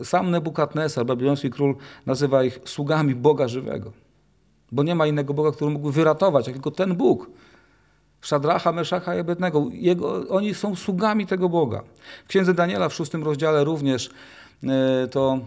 [0.02, 1.76] y, sam Nebukadnesar, babiloński król,
[2.06, 3.92] nazywa ich sługami Boga żywego.
[4.72, 7.30] Bo nie ma innego Boga, który mógłby wyratować, jak tylko ten Bóg.
[8.22, 9.70] Szadracha, Meszacha i Abednego.
[9.72, 11.84] Jego, oni są sługami tego Boga.
[12.26, 14.10] W Księdze Daniela w szóstym rozdziale również
[14.64, 15.40] e, to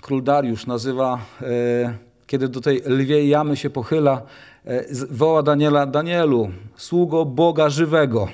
[0.00, 4.22] król Dariusz nazywa, e, kiedy do tej lwiej jamy się pochyla,
[4.64, 8.28] e, woła Daniela, Danielu, sługo Boga żywego.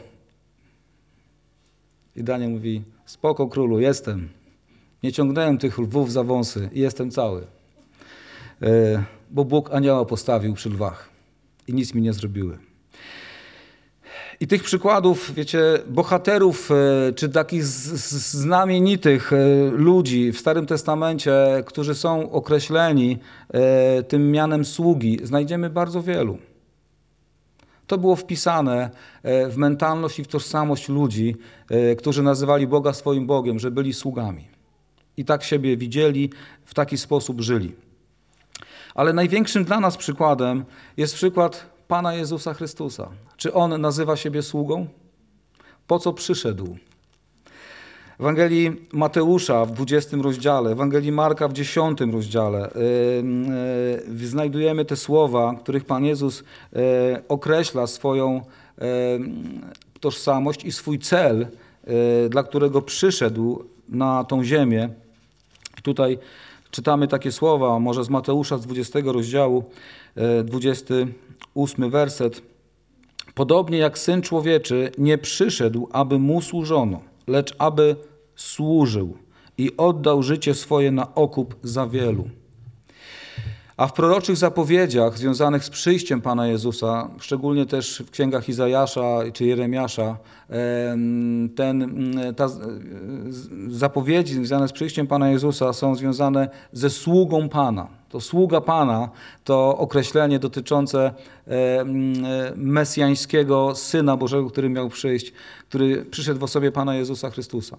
[2.17, 4.29] I Daniel mówi, spoko królu, jestem.
[5.03, 7.47] Nie ciągnąłem tych lwów za wąsy i jestem cały.
[8.63, 11.09] E, Bo Bóg anioła postawił przy lwach
[11.69, 12.59] i nic mi nie zrobiły.
[14.41, 19.37] I tych przykładów, wiecie, bohaterów, e, czy takich znamienitych e,
[19.71, 21.35] ludzi w Starym Testamencie,
[21.67, 23.19] którzy są określeni
[24.09, 26.39] tym mianem sługi, znajdziemy bardzo wielu.
[27.87, 28.91] To było wpisane
[29.23, 31.37] e, w mentalność i w tożsamość ludzi,
[31.71, 34.49] e, którzy nazywali Boga swoim Bogiem, że byli sługami.
[35.17, 36.31] I tak siebie widzieli,
[36.65, 37.75] w taki sposób żyli.
[38.95, 40.65] Ale największym dla nas przykładem
[40.97, 43.09] jest przykład Pana Jezusa Chrystusa.
[43.37, 44.87] Czy On nazywa siebie sługą?
[45.87, 46.77] Po co przyszedł?
[48.23, 52.71] Ewangelii Mateusza w 20 rozdziale, Ewangelii Marka w 10 rozdziale
[54.09, 56.81] yy, znajdujemy te słowa, których Pan Jezus yy,
[57.29, 58.35] określa swoją
[58.79, 58.85] yy,
[60.01, 61.47] tożsamość i swój cel,
[61.87, 64.89] yy, dla którego przyszedł na tą ziemię.
[65.83, 66.19] Tutaj
[66.71, 69.65] czytamy takie słowa, może z Mateusza z 20 rozdziału,
[70.17, 72.43] e, 28 werset.
[73.35, 77.97] Podobnie jak Syn Człowieczy nie przyszedł, aby Mu służono, lecz aby
[78.37, 79.17] służył
[79.59, 82.29] i oddał życie swoje na okup za wielu.
[83.77, 89.45] A w proroczych zapowiedziach związanych z przyjściem Pana Jezusa, szczególnie też w księgach Izajasza czy
[89.45, 90.17] Jeremiasza,
[90.49, 92.05] em, ten,
[92.37, 92.49] ta,
[93.69, 97.89] zapowiedzi związane z przyjściem Pana Jezusa są związane ze sługą Pana.
[98.09, 99.09] To sługa Pana
[99.45, 101.15] to określenie dotyczące
[102.57, 105.33] mesjańskiego Syna Bożego, który miał przyjść,
[105.69, 107.77] który przyszedł w osobie Pana Jezusa Chrystusa.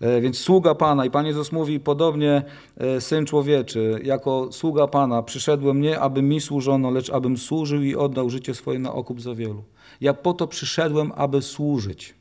[0.00, 2.42] E, Więc sługa Pana i Pan Jezus mówi podobnie
[2.76, 7.94] e, Syn Człowieczy, jako sługa Pana przyszedłem nie, aby mi służono, lecz abym służył i
[7.94, 9.64] oddał życie swoje na okup za wielu.
[10.00, 12.14] Ja po to przyszedłem, aby służyć.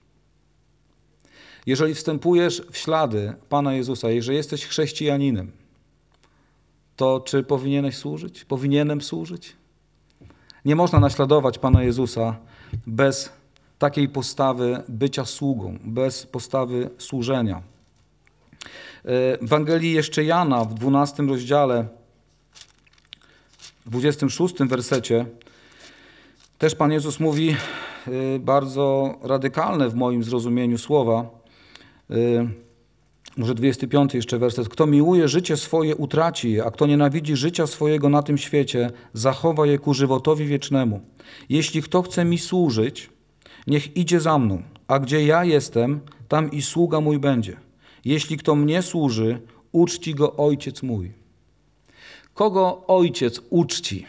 [1.66, 5.52] Jeżeli wstępujesz w ślady Pana Jezusa, jeżeli jesteś chrześcijaninem,
[6.96, 8.46] to czy powinieneś służyć?
[8.46, 9.56] Powinienem służyć?
[10.66, 12.36] Nie można naśladować Pana Jezusa
[12.88, 13.32] bez
[13.80, 17.56] takiej postawy bycia sługą, bez postawy służenia.
[17.56, 17.62] E,
[19.38, 21.88] W Ewangelii jeszcze Jana w 12 rozdziale,
[23.86, 25.26] w 26 wersecie,
[26.58, 27.56] też Pan Jezus mówi
[28.08, 31.30] y, bardzo radykalne w moim zrozumieniu słowa.
[32.12, 32.48] Y,
[33.38, 34.70] Może 25 jeszcze werset.
[34.70, 39.66] Kto miłuje życie swoje, utraci je, a kto nienawidzi życia swojego na tym świecie, zachowa
[39.66, 41.02] je ku żywotowi wiecznemu.
[41.50, 43.10] Jeśli kto chce mi służyć,
[43.68, 47.58] niech idzie za mną, a gdzie ja jestem, tam i sługa mój będzie.
[48.06, 49.42] Jeśli kto mnie służy,
[49.72, 51.12] uczci go ojciec mój.
[52.34, 54.06] Kogo ojciec uczci?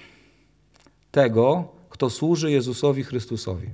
[1.10, 3.68] Tego, kto służy Jezusowi Chrystusowi.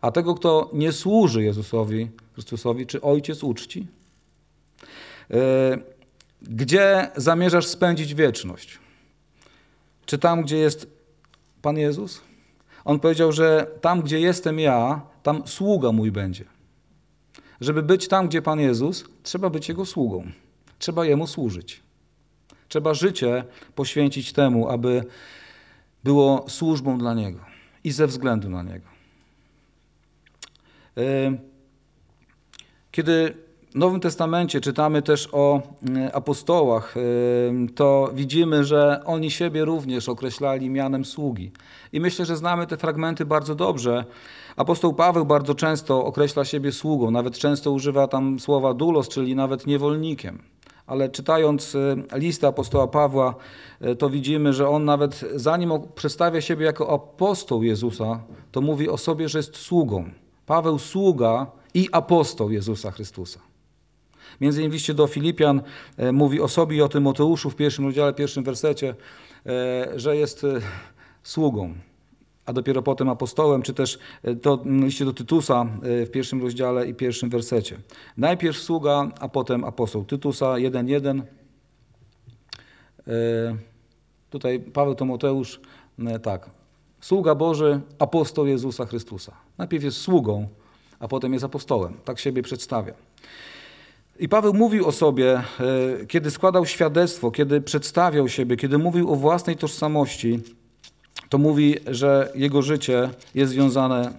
[0.00, 3.86] A tego, kto nie służy Jezusowi Chrystusowi, czy ojciec uczci?
[5.30, 5.36] Yy,
[6.42, 8.78] Gdzie zamierzasz spędzić wieczność?
[10.06, 10.86] Czy tam, gdzie jest
[11.62, 12.20] Pan Jezus?
[12.86, 16.44] On powiedział, że tam, gdzie jestem ja, tam sługa mój będzie.
[17.60, 20.30] Żeby być tam, gdzie Pan Jezus, trzeba być Jego sługą.
[20.78, 21.82] Trzeba Jemu służyć.
[22.68, 25.04] Trzeba życie poświęcić temu, aby
[26.04, 27.40] było służbą dla Niego
[27.84, 28.86] i ze względu na Niego.
[30.96, 31.38] Yy,
[32.90, 33.34] Kiedy
[33.76, 35.62] w Nowym Testamencie czytamy też o
[36.08, 36.94] y, apostołach,
[37.74, 41.52] to widzimy, że oni siebie również określali mianem sługi.
[41.92, 44.04] I myślę, że znamy te fragmenty bardzo dobrze.
[44.56, 49.66] Apostoł Paweł bardzo często określa siebie sługą, nawet często używa tam słowa dulos, czyli nawet
[49.66, 50.42] niewolnikiem.
[50.86, 53.34] Ale czytając y, listę apostoła Pawła,
[53.82, 58.20] y, to widzimy, że on nawet zanim przedstawia siebie jako apostoł Jezusa,
[58.52, 60.10] to mówi o sobie, że jest sługą.
[60.46, 63.45] Paweł sługa i apostoł Jezusa Chrystusa.
[64.40, 65.62] Między innymi liście do Filipian
[65.96, 68.94] e, mówi o sobie i o Tymoteuszu w pierwszym rozdziale, pierwszym wersecie,
[69.46, 70.60] e, że jest e,
[71.22, 71.74] sługą,
[72.46, 73.98] a dopiero potem apostołem, czy też
[74.42, 77.78] to w liście do Tytusa w pierwszym rozdziale i pierwszym wersecie.
[78.16, 80.04] Najpierw sługa, a potem apostoł.
[80.04, 81.22] Tytusa 1.1.
[83.08, 83.76] E,
[84.30, 85.60] Tutaj Paweł Tymoteusz,
[85.98, 86.50] e, tak,
[87.00, 89.32] sługa Boży, apostoł Jezusa Chrystusa.
[89.58, 90.48] Najpierw jest sługą,
[90.98, 91.94] a potem jest apostołem.
[92.04, 92.94] Tak siebie przedstawia.
[94.18, 95.42] I Paweł mówił o sobie, e,
[96.06, 100.40] kiedy składał świadectwo, kiedy przedstawiał siebie, kiedy mówił o własnej tożsamości,
[101.28, 104.12] to mówi, że jego życie jest związane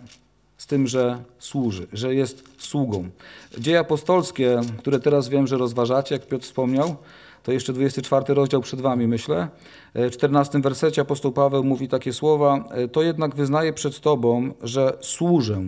[0.57, 3.09] z tym, że służy, że jest sługą.
[3.57, 6.95] Dzieje apostolskie, które teraz wiem, że rozważacie, jak Piotr wspomniał,
[7.43, 9.47] to jeszcze 24 rozdział przed wami, myślę.
[9.93, 14.53] E, W 14 wersecie apostoł Paweł mówi takie słowa: e, To jednak wyznaję przed Tobą,
[14.61, 15.61] że służę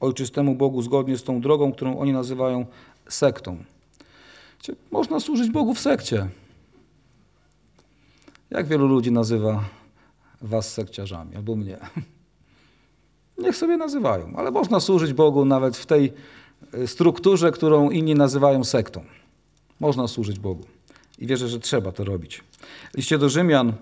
[0.00, 2.66] ojczystemu Bogu zgodnie z tą drogą, którą oni nazywają
[3.08, 3.64] sektą.
[4.90, 6.28] Można służyć Bogu w sekcie.
[8.50, 9.64] Jak wielu ludzi nazywa
[10.42, 11.78] was sekciarzami, albo mnie?
[13.38, 16.12] Niech sobie nazywają, ale można służyć Bogu nawet w tej
[16.72, 19.04] e, strukturze, którą inni nazywają sektą.
[19.80, 20.64] Można służyć Bogu.
[21.18, 22.42] I wierzę, że trzeba to robić.
[22.92, 23.72] W liście do Rzymian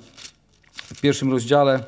[0.72, 1.84] w pierwszym rozdziale,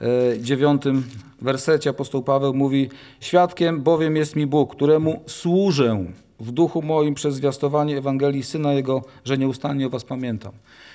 [0.00, 1.04] e, dziewiątym
[1.40, 6.04] wersecie apostoł Paweł mówi Świadkiem bowiem jest mi Bóg, któremu służę
[6.40, 10.52] w duchu moim przez zwiastowanie Ewangelii Syna Jego, że nieustannie o was pamiętam.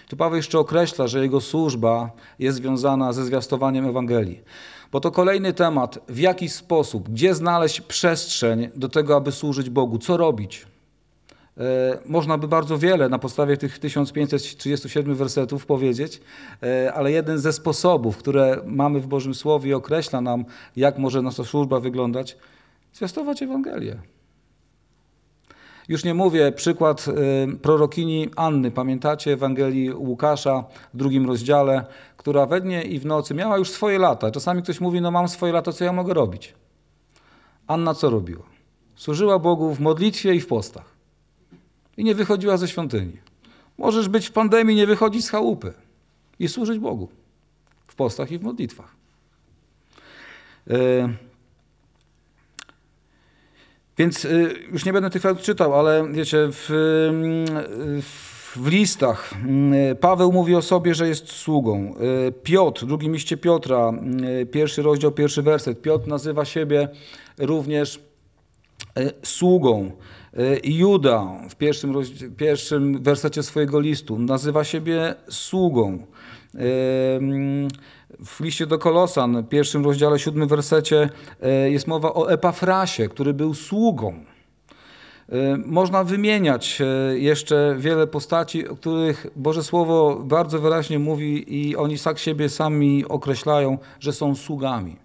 [0.09, 4.39] Tu Paweł jeszcze określa, że jego służba jest związana ze zwiastowaniem Ewangelii.
[4.91, 9.97] Bo to kolejny temat, w jaki sposób, gdzie znaleźć przestrzeń do tego, aby służyć Bogu,
[9.97, 10.65] co robić.
[11.57, 16.21] E, Można by bardzo wiele na podstawie tych 1537 wersetów powiedzieć,
[16.63, 21.43] e, ale jeden ze sposobów, które mamy w Bożym Słowie, określa nam, jak może nasza
[21.43, 22.37] służba wyglądać,
[22.93, 23.99] zwiastować Ewangelię.
[25.89, 27.13] Już nie mówię, przykład e,
[27.57, 30.63] prorokini Anny, pamiętacie Ewangelii Łukasza
[30.93, 31.85] w drugim rozdziale,
[32.17, 34.31] która we dnie i w nocy miała już swoje lata.
[34.31, 36.53] Czasami ktoś mówi, no mam swoje lata, co ja mogę robić?
[37.67, 38.43] Anna co robiła?
[38.95, 40.85] Służyła Bogu w modlitwie i w postach
[41.97, 43.17] i nie wychodziła ze świątyni.
[43.77, 45.73] Możesz być w pandemii, nie wychodzić z chałupy.
[46.39, 47.09] i służyć Bogu
[47.87, 48.95] w postach i w modlitwach.
[50.69, 51.09] E,
[53.99, 54.29] więc e,
[54.71, 56.69] już nie będę tych fragmentów czytał, ale wiecie, w,
[58.55, 59.33] w listach
[59.99, 61.95] Paweł mówi o sobie, że jest sługą.
[62.43, 63.91] Piotr, drugim liście Piotra,
[64.51, 65.81] pierwszy rozdział, pierwszy werset.
[65.81, 66.89] Piotr nazywa siebie
[67.37, 67.99] również
[69.23, 69.91] sługą.
[70.63, 71.93] Juda w pierwszym,
[72.37, 76.05] pierwszym wersecie swojego listu nazywa siebie sługą.
[78.25, 81.09] W liście do Kolosan, pierwszym rozdziale, siódmym wersecie
[81.41, 84.25] e, jest mowa o Epafrasie, który był sługą.
[85.29, 91.75] E, można wymieniać e, jeszcze wiele postaci, o których Boże Słowo bardzo wyraźnie mówi i
[91.75, 94.95] oni tak siebie sami określają, że są sługami.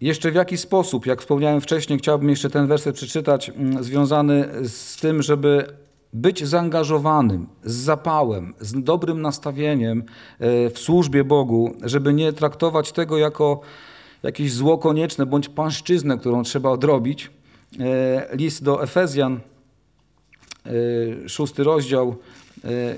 [0.00, 4.96] Jeszcze w jaki sposób, jak wspomniałem wcześniej, chciałbym jeszcze ten werset przeczytać, mm, związany z
[4.96, 5.66] tym, żeby
[6.14, 9.98] być zaangażowanym, z zapałem, z dobrym nastawieniem
[10.38, 13.60] e, w służbie Bogu, żeby nie traktować tego jako
[14.22, 17.30] jakieś zło konieczne bądź płaszczyznę, którą trzeba odrobić.
[17.80, 19.40] E, list do Efezjan,
[20.66, 20.70] e,
[21.28, 22.16] szósty rozdział,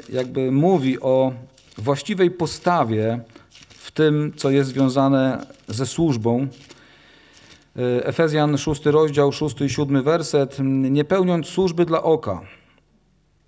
[0.09, 1.33] jakby mówi o
[1.79, 3.21] właściwej postawie
[3.69, 6.47] w tym, co jest związane ze służbą.
[8.03, 10.57] Efezjan, szósty rozdział, szósty i siódmy werset.
[10.61, 12.41] Nie pełniąc służby dla oka,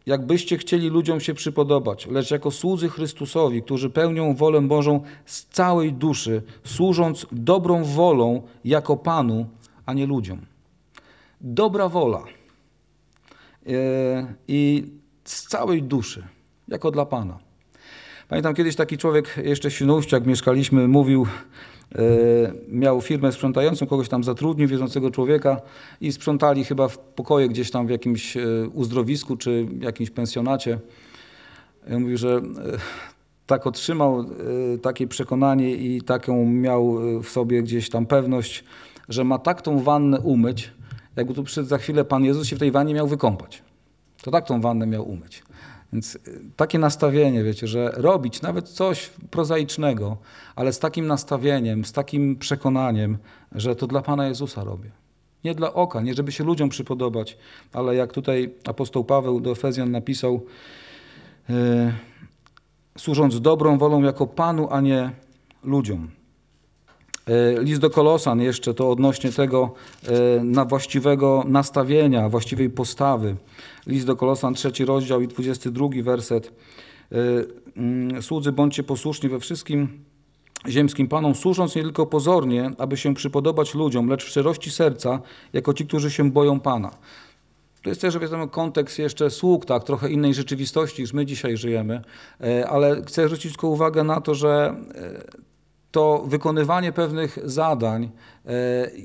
[0.09, 5.93] jakbyście chcieli ludziom się przypodobać, lecz jako słudzy Chrystusowi, którzy pełnią wolę Bożą z całej
[5.93, 9.47] duszy, służąc dobrą wolą jako Panu,
[9.87, 10.41] a nie ludziom.
[11.41, 12.25] Dobra wola
[13.67, 14.85] e, i
[15.25, 16.25] z całej duszy,
[16.69, 17.39] jako dla Pana.
[18.29, 21.27] Pamiętam kiedyś taki człowiek, jeszcze w Świnoujściu, jak mieszkaliśmy, mówił,
[22.68, 25.61] miał firmę sprzątającą, kogoś tam zatrudnił, wierzącego człowieka
[26.01, 30.78] i sprzątali chyba w pokoje gdzieś tam w jakimś e, uzdrowisku czy jakimś pensjonacie.
[31.89, 32.41] Ja mówił, że e,
[33.47, 34.24] tak otrzymał
[34.82, 38.64] takie przekonanie i taką miał w sobie gdzieś tam pewność,
[39.09, 40.72] że ma tak tą wannę umyć,
[41.16, 43.62] jakby tu przyszedł za chwilę Pan Jezus się w tej wannie miał wykąpać.
[44.22, 45.43] To tak tą wannę miał umyć.
[45.93, 46.20] Więc y,
[46.57, 50.16] takie nastawienie, wiecie, że robić nawet coś prozaicznego,
[50.57, 53.18] ale z takim nastawieniem, z takim przekonaniem,
[53.53, 54.91] że to dla Pana Jezusa robię.
[55.45, 57.39] Nie dla oka, nie żeby się ludziom przypodobać,
[57.72, 60.47] ale jak tutaj apostoł Paweł do Efezjan napisał,
[61.49, 61.57] yy,
[62.99, 65.11] służąc dobrą wolą jako Panu, a nie
[65.64, 66.18] ludziom.
[67.29, 69.74] E, list do Kolosan jeszcze to odnośnie tego
[70.07, 73.37] e, na właściwego nastawienia, właściwej postawy.
[73.87, 76.53] List do Kolosan, trzeci rozdział i 22 werset.
[77.12, 77.16] E,
[77.76, 79.89] mm, słudzy, bądźcie posłuszni we wszystkim
[80.68, 85.20] ziemskim Panom, służąc nie tylko pozornie, aby się przypodobać ludziom, lecz w szczerości serca,
[85.53, 86.91] jako ci, którzy się boją Pana.
[87.83, 92.03] To jest też, wiadomo, kontekst jeszcze sług, tak, trochę innej rzeczywistości, niż my dzisiaj żyjemy,
[92.68, 94.74] ale chcę zwrócić tylko uwagę na to, że
[95.91, 98.11] to wykonywanie pewnych zadań
[98.47, 98.51] e,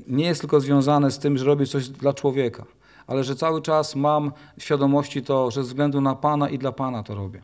[0.06, 2.64] nie jest tylko związane z tym, że robię coś dla człowieka,
[3.06, 7.02] ale że cały czas mam świadomości to, że ze względu na Pana i dla Pana
[7.02, 7.42] to robię.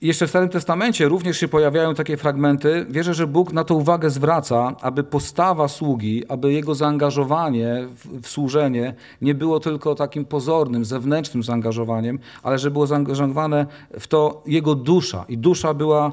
[0.00, 2.86] Jeszcze w Starym Testamencie również się pojawiają takie fragmenty.
[2.90, 7.88] Wierzę, że Bóg na to uwagę zwraca, aby postawa sługi, aby jego zaangażowanie
[8.22, 13.66] w, służenie nie było tylko takim pozornym, zewnętrznym zaangażowaniem, ale że było zaangażowane
[14.00, 16.12] w to jego dusza i dusza była e,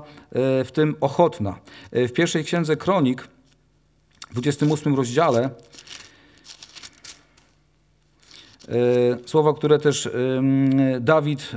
[0.64, 1.60] w tym ochotna.
[1.92, 3.28] E, w pierwszej księdze Kronik,
[4.30, 5.50] w 28 rozdziale,
[9.26, 10.10] słowa, które też
[11.02, 11.52] Dawid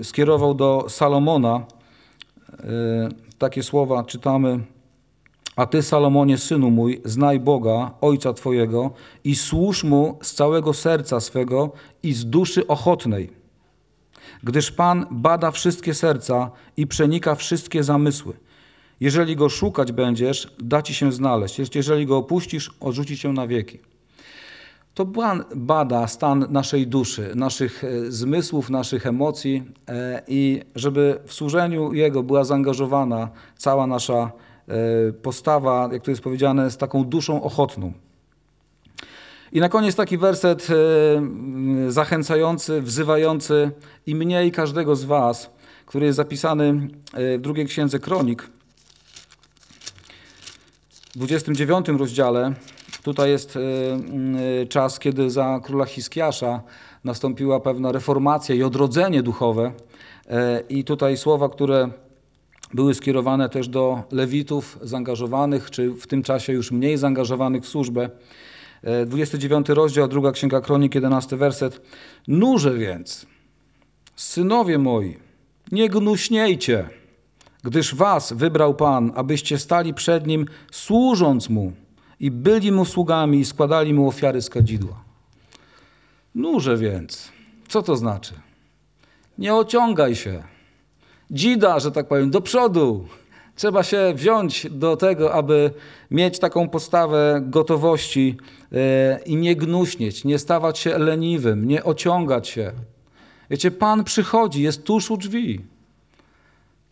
[0.00, 1.66] e, skierował do Salomona.
[2.60, 3.08] E,
[3.38, 4.60] takie słowa czytamy.
[5.56, 8.90] A ty, Salomonie, synu mój, znaj Boga, ojca twojego,
[9.24, 11.72] i służ mu z całego serca swego
[12.02, 13.30] i z duszy ochotnej.
[14.42, 18.32] Gdyż Pan bada wszystkie serca i przenika wszystkie zamysły.
[19.00, 21.74] Jeżeli go szukać będziesz, da ci się znaleźć.
[21.74, 23.78] Jeżeli go opuścisz, odrzuci cię na wieki.
[24.96, 25.06] To
[25.56, 32.22] bada stan naszej duszy, naszych e, zmysłów, naszych emocji e, i żeby w służeniu Jego
[32.22, 34.32] była zaangażowana cała nasza
[34.68, 37.92] e, postawa, jak to jest powiedziane, z taką duszą ochotną.
[39.52, 40.68] I na koniec taki werset
[41.88, 43.70] zachęcający, wzywający
[44.06, 45.50] i mnie i każdego z Was,
[45.86, 48.50] który jest zapisany w drugiej księdze Kronik,
[51.14, 52.54] w 29 rozdziale,
[53.06, 53.60] Tutaj jest y,
[54.62, 56.62] y, czas, kiedy za króla Hiskiasza
[57.04, 59.72] nastąpiła pewna reformacja i odrodzenie duchowe.
[60.30, 61.88] E, I tutaj słowa, które
[62.74, 68.10] były skierowane też do lewitów zaangażowanych, czy w tym czasie już mniej zaangażowanych w służbę.
[68.82, 71.80] E, 29 rozdział, druga księga kronik, 11 werset.
[72.28, 73.26] Nurze więc,
[74.16, 75.16] synowie moi,
[75.72, 76.88] nie gnuśniejcie,
[77.64, 81.72] gdyż was wybrał Pan, abyście stali przed Nim, służąc Mu
[82.20, 85.04] i byli Mu sługami i składali Mu ofiary z kadzidła.
[86.34, 87.32] Nurze więc,
[87.68, 88.34] co to znaczy?
[89.38, 90.42] Nie ociągaj się.
[91.30, 93.06] Dzida, że tak powiem, do przodu.
[93.56, 95.70] Trzeba się wziąć do tego, aby
[96.10, 98.36] mieć taką postawę gotowości
[98.72, 102.72] e, i nie gnuśnieć, nie stawać się leniwym, nie ociągać się.
[103.50, 105.60] Wiecie, Pan przychodzi, jest tuż u drzwi.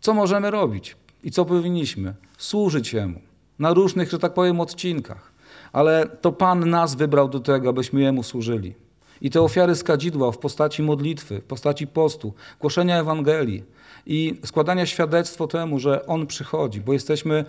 [0.01, 2.15] Co możemy robić i co powinniśmy?
[2.39, 3.21] Służyć Jemu
[3.59, 5.33] na różnych, że tak powiem, odcinkach.
[5.73, 8.75] Ale to Pan nas wybrał do tego, abyśmy Jemu służyli.
[9.21, 13.63] I te ofiary z kadzidła w postaci modlitwy, w postaci postu, głoszenia Ewangelii
[14.07, 17.45] i składania świadectwo temu, że On przychodzi, bo jesteśmy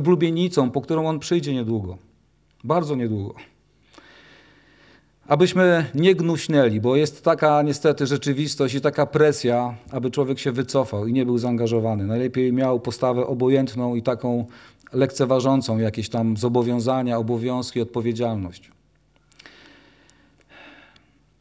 [0.00, 1.96] blubienicą, po którą On przyjdzie niedługo.
[2.64, 3.34] Bardzo niedługo.
[5.28, 11.06] Abyśmy nie gnuśnęli, bo jest taka niestety rzeczywistość i taka presja, aby człowiek się wycofał
[11.06, 12.06] i nie był zaangażowany.
[12.06, 14.46] Najlepiej miał postawę obojętną i taką
[14.94, 18.70] lekceważącą jakieś tam zobowiązania, obowiązki, odpowiedzialność.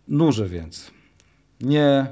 [0.07, 0.91] Nurze więc,
[1.61, 2.07] nie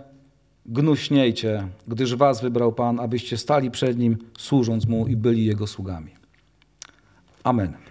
[0.65, 6.11] gnuśniejcie, gdyż was wybrał Pan, abyście stali przed Nim, służąc Mu i byli Jego sługami.
[7.43, 7.90] Amen.